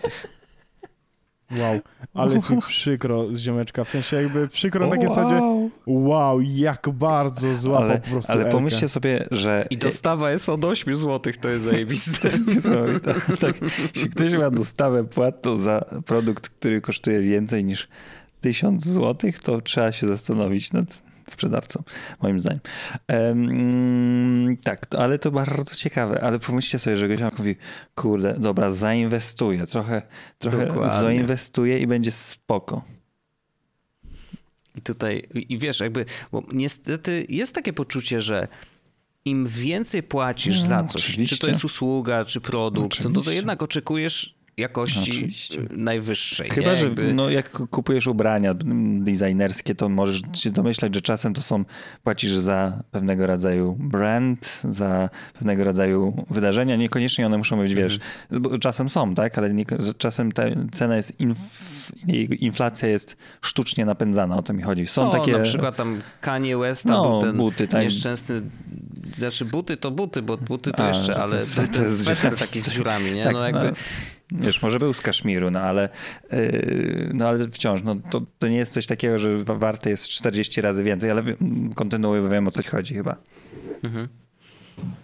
[1.60, 1.80] Wow,
[2.14, 5.42] ale jest mi przykro z ziomeczka, w sensie jakby przykro na zasadzie,
[5.88, 9.68] wow, jak bardzo zła ale, po prostu Ale pomyślcie sobie, że...
[9.70, 12.30] I dostawa jest od 8 zł, to jest zajebiste.
[13.06, 13.56] tak, tak.
[13.96, 17.88] Jeśli ktoś ma dostawę płatną za produkt, który kosztuje więcej niż
[18.42, 21.84] 1000 zł, to trzeba się zastanowić nad sprzedawcą,
[22.22, 22.60] moim zdaniem.
[23.10, 27.56] Um, tak, ale to bardzo ciekawe, ale pomyślcie sobie, że gość mówi,
[27.96, 30.02] kurde, dobra, zainwestuję, trochę,
[30.40, 32.84] trochę zainwestuję i będzie spoko.
[34.76, 38.48] I tutaj, i wiesz, jakby, bo niestety jest takie poczucie, że
[39.26, 41.36] im więcej płacisz no, za coś, oczywiście.
[41.36, 45.60] czy to jest usługa, czy produkt, no to, to jednak oczekujesz jakości Oczywiście.
[45.72, 46.50] najwyższej.
[46.50, 46.78] Chyba, nie?
[46.78, 48.54] że Jakby- no, jak kupujesz ubrania
[49.00, 51.66] designerskie, to możesz się domyślać, że czasem to są,
[52.04, 56.76] płacisz za pewnego rodzaju brand, za pewnego rodzaju wydarzenia.
[56.76, 58.00] Niekoniecznie one muszą być, wiesz,
[58.32, 59.66] bo czasem są, tak, ale nie,
[59.98, 61.38] czasem ta cena jest, inf,
[62.40, 64.88] inflacja jest sztucznie napędzana, o to mi chodzi.
[64.88, 65.32] Są no, takie...
[65.32, 67.84] na przykład tam Kanye West, No, był ten buty, tak.
[67.84, 68.42] nieszczęsny,
[69.18, 71.42] znaczy buty to buty, bo buty to A, jeszcze, ale
[71.74, 73.24] ten, sweter taki z dziurami, nie?
[73.24, 73.74] Tak, no jakby...
[74.34, 75.90] Wiesz, może był z Kaszmiru, no ale,
[76.32, 80.08] yy, no ale wciąż, no to, to nie jest coś takiego, że wa- warte jest
[80.08, 81.24] 40 razy więcej, ale
[81.76, 83.16] kontynuuję, bo wiem o co chodzi chyba.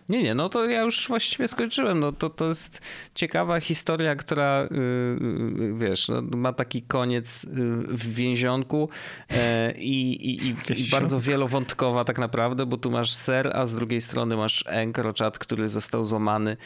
[0.10, 2.00] Nie, nie, no to ja już właściwie skończyłem.
[2.00, 2.82] No to, to jest
[3.16, 7.52] ciekawa historia, która, yy, wiesz, no, ma taki koniec yy,
[7.88, 8.90] w więzionku
[9.30, 13.76] e, i, i, i, i bardzo wielowątkowa tak naprawdę, bo tu masz ser, a z
[13.76, 16.58] drugiej strony masz Enkrochat, który został złamany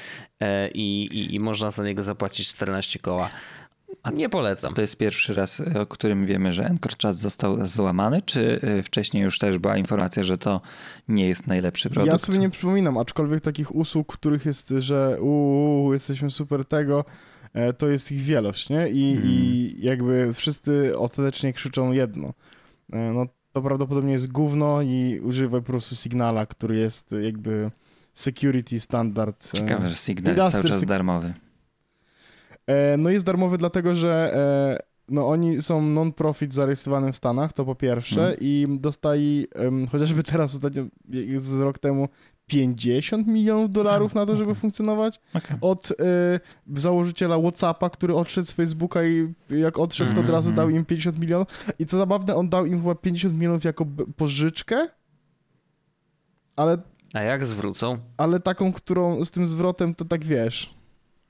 [0.74, 3.30] i, i, i można za niego zapłacić 14 koła.
[4.14, 4.74] Nie polecam.
[4.74, 9.40] To jest pierwszy raz, o którym wiemy, że EncroChat został złamany, czy y, wcześniej już
[9.40, 10.62] też była informacja, że to
[11.08, 12.12] nie jest najlepszy produkt?
[12.12, 17.06] Ja sobie nie przypominam, aczkolwiek takich usług, których jest, że uuu, jesteśmy super tego,
[17.54, 18.90] e, to jest ich wielość, nie?
[18.90, 19.32] I, Mhm.
[19.34, 22.28] I jakby wszyscy ostatecznie krzyczą jedno.
[22.94, 27.72] E, No to prawdopodobnie jest gówno i używaj po prostu Signala, który jest jakby
[28.14, 29.50] security standard.
[29.54, 31.34] e, Ciekawe, że Signal jest cały czas darmowy.
[32.68, 37.66] E, No jest darmowy dlatego, że e, no oni są non-profit zarejestrowany w Stanach, to
[37.66, 38.38] po pierwsze Mhm.
[38.42, 39.48] i dostali
[39.92, 40.84] chociażby teraz ostatnio,
[41.38, 42.08] z rok temu
[42.48, 45.58] 50 milionów dolarów na to, żeby funkcjonować Okay.
[45.62, 45.96] od e,
[46.80, 50.56] założyciela Whatsappa, który odszedł z Facebooka i jak odszedł, to od Mhm, razu mhm.
[50.68, 51.48] dał im 50 milionów
[51.80, 53.86] i co zabawne, on dał im chyba 50 milionów jako
[54.18, 54.88] pożyczkę,
[56.56, 56.78] ale,
[57.14, 57.98] A jak zwrócą?
[58.18, 60.74] ale taką, którą z tym zwrotem to tak wiesz...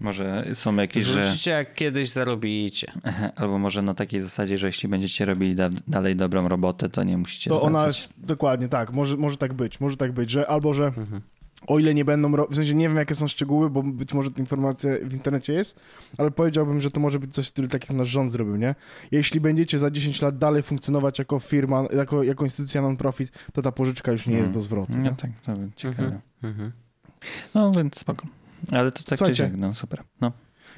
[0.04, 1.24] Może są jakieś, że...
[1.24, 2.92] Zwrócicie jak kiedyś zarobicie.
[3.36, 7.18] Albo może na takiej zasadzie, że jeśli będziecie robili da dalej dobrą robotę, to nie
[7.18, 7.98] musicie To ona zwracać.
[8.02, 10.92] jest, dokładnie tak, może, może tak być, może tak być, że albo, że
[11.68, 14.40] o ile nie będą, w sensie nie wiem jakie są szczegóły, bo być może ta
[14.40, 15.80] informacja w internecie jest,
[16.18, 18.76] ale powiedziałbym, że to może być coś w stylu tak jak nasz rząd zrobił, nie?
[19.12, 23.72] Jeśli będziecie za 10 lat dalej funkcjonować jako firma, jako, jako instytucja non-profit, to ta
[23.72, 24.54] pożyczka już nie jest Mhm.
[24.54, 24.92] do zwrotu.
[24.96, 25.12] No nie?
[25.16, 26.04] tak, to ciekawe.
[26.04, 26.72] Mhm, mhm.
[27.56, 28.28] No więc spoko.
[28.72, 29.44] Ale to tak czy Słuchajcie.
[29.44, 30.04] siak, no super.
[30.22, 30.32] No.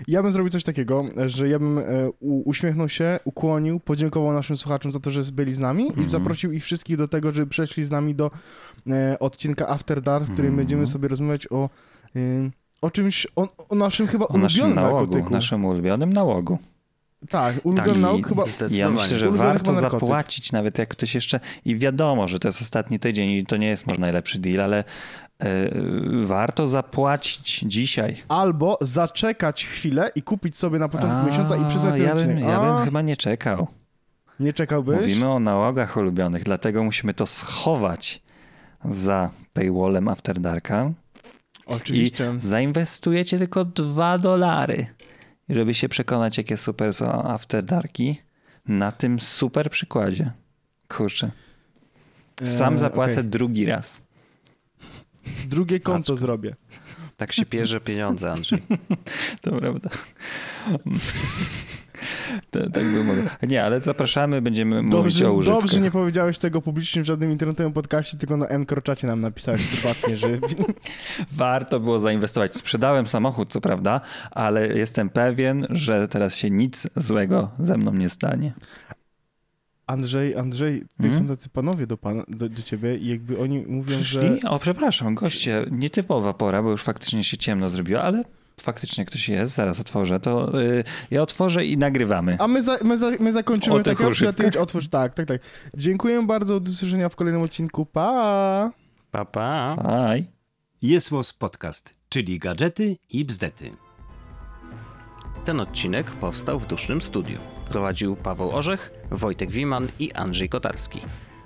[0.07, 1.83] Ja bym zrobił coś takiego, że ja bym e,
[2.19, 6.07] uśmiechnął się, ukłonił, podziękował naszym słuchaczom za to, że byli z nami Mhm.
[6.07, 8.31] i zaprosił ich wszystkich do tego, żeby przeszli z nami do
[8.89, 10.55] e, odcinka After Dark, w którym Mhm.
[10.57, 11.69] będziemy sobie rozmawiać o,
[12.15, 15.29] y, o czymś, o, o naszym chyba O naszym ulubionym nałogu, narkotyku.
[15.33, 16.57] naszym ulubionym nałogu.
[17.29, 18.43] Tak, ulubiony Tak, nauk chyba...
[18.71, 21.39] Ja myślę, że Ulubiony warto zapłacić, nawet jak ktoś jeszcze.
[21.65, 24.79] I wiadomo, że to jest ostatni tydzień i to nie jest może najlepszy deal, ale
[24.79, 24.83] e,
[26.23, 28.17] warto zapłacić dzisiaj.
[28.27, 32.59] Albo zaczekać chwilę i kupić sobie na początku A, miesiąca i przysłać ja bym, ja
[32.59, 33.67] bym chyba nie czekał.
[34.39, 35.01] Nie czekałbyś?
[35.01, 38.21] Mówimy o nałogach ulubionych, dlatego musimy to schować
[38.89, 40.91] za paywallem After Darka.
[41.65, 42.33] Oczywiście.
[42.37, 44.87] I zainwestujecie tylko 2 dolary,
[45.49, 48.21] żeby się przekonać, jakie super są After Darki
[48.67, 50.31] na tym super przykładzie.
[50.87, 51.31] Kurczę.
[52.43, 53.23] Sam E, zapłacę okej.
[53.25, 54.04] drugi raz.
[55.47, 56.55] Drugie konto zrobię.
[57.17, 58.61] Tak się bierze pieniądze, Andrzej.
[59.41, 59.89] To prawda.
[62.51, 63.23] To, tak by mogło.
[63.47, 65.61] Nie, ale zapraszamy, będziemy mówić Dobrze, o używkach.
[65.61, 70.17] dobrze nie powiedziałeś tego publicznie w żadnym internetowym podcaście, tylko na Encroczacie nam napisałeś prywatnie,
[70.17, 70.27] że
[71.31, 72.53] Warto było zainwestować.
[72.53, 74.01] Sprzedałem samochód, co prawda,
[74.31, 78.53] ale jestem pewien, że teraz się nic złego ze mną nie stanie.
[79.87, 81.27] Andrzej, Andrzej, tutaj Mhm.
[81.27, 84.19] są tacy panowie do, pana, do, do ciebie i jakby oni mówią, że...
[84.19, 84.49] Przyszli?
[84.49, 88.23] O, przepraszam, goście, nietypowa pora, bo już faktycznie się ciemno zrobiło, ale
[88.61, 92.37] faktycznie ktoś jest, zaraz otworzę, to y, ja otworzę i nagrywamy.
[92.39, 94.51] A my, za, my, za, my zakończymy tak, używkach?
[94.51, 95.41] ty otwórz, tak, tak, tak.
[95.77, 98.71] Dziękuję bardzo, do usłyszenia w kolejnym odcinku, pa!
[99.11, 99.77] Pa, pa.
[100.81, 101.09] Jest
[101.39, 103.84] Podcast, czyli gadżety i bzdety.
[105.45, 107.37] Ten odcinek powstał w dusznym studiu.
[107.69, 111.01] Prowadził Paweł Orzech, Wojtek Wiman i Andrzej Kotarski.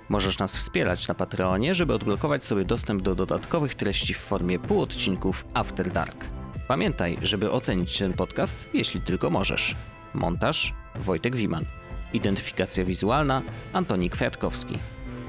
[0.08, 5.44] Możesz nas wspierać na Patreonie, żeby odblokować sobie dostęp do dodatkowych treści w formie półodcinków
[5.54, 6.26] After Dark.
[6.68, 9.76] Pamiętaj, żeby ocenić ten podcast, jeśli tylko możesz.
[10.14, 11.64] Montaż Wojtek Wiman.
[12.12, 13.42] Identyfikacja wizualna
[13.72, 14.78] Antoni Kwiatkowski.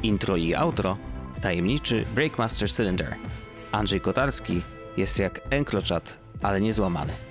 [0.04, 0.98] Intro i outro
[1.42, 3.16] tajemniczy Breakmaster Cylinder.
[3.72, 4.62] Andrzej Kotarski
[4.98, 7.31] jest jak Encrochat, ale nie złamany.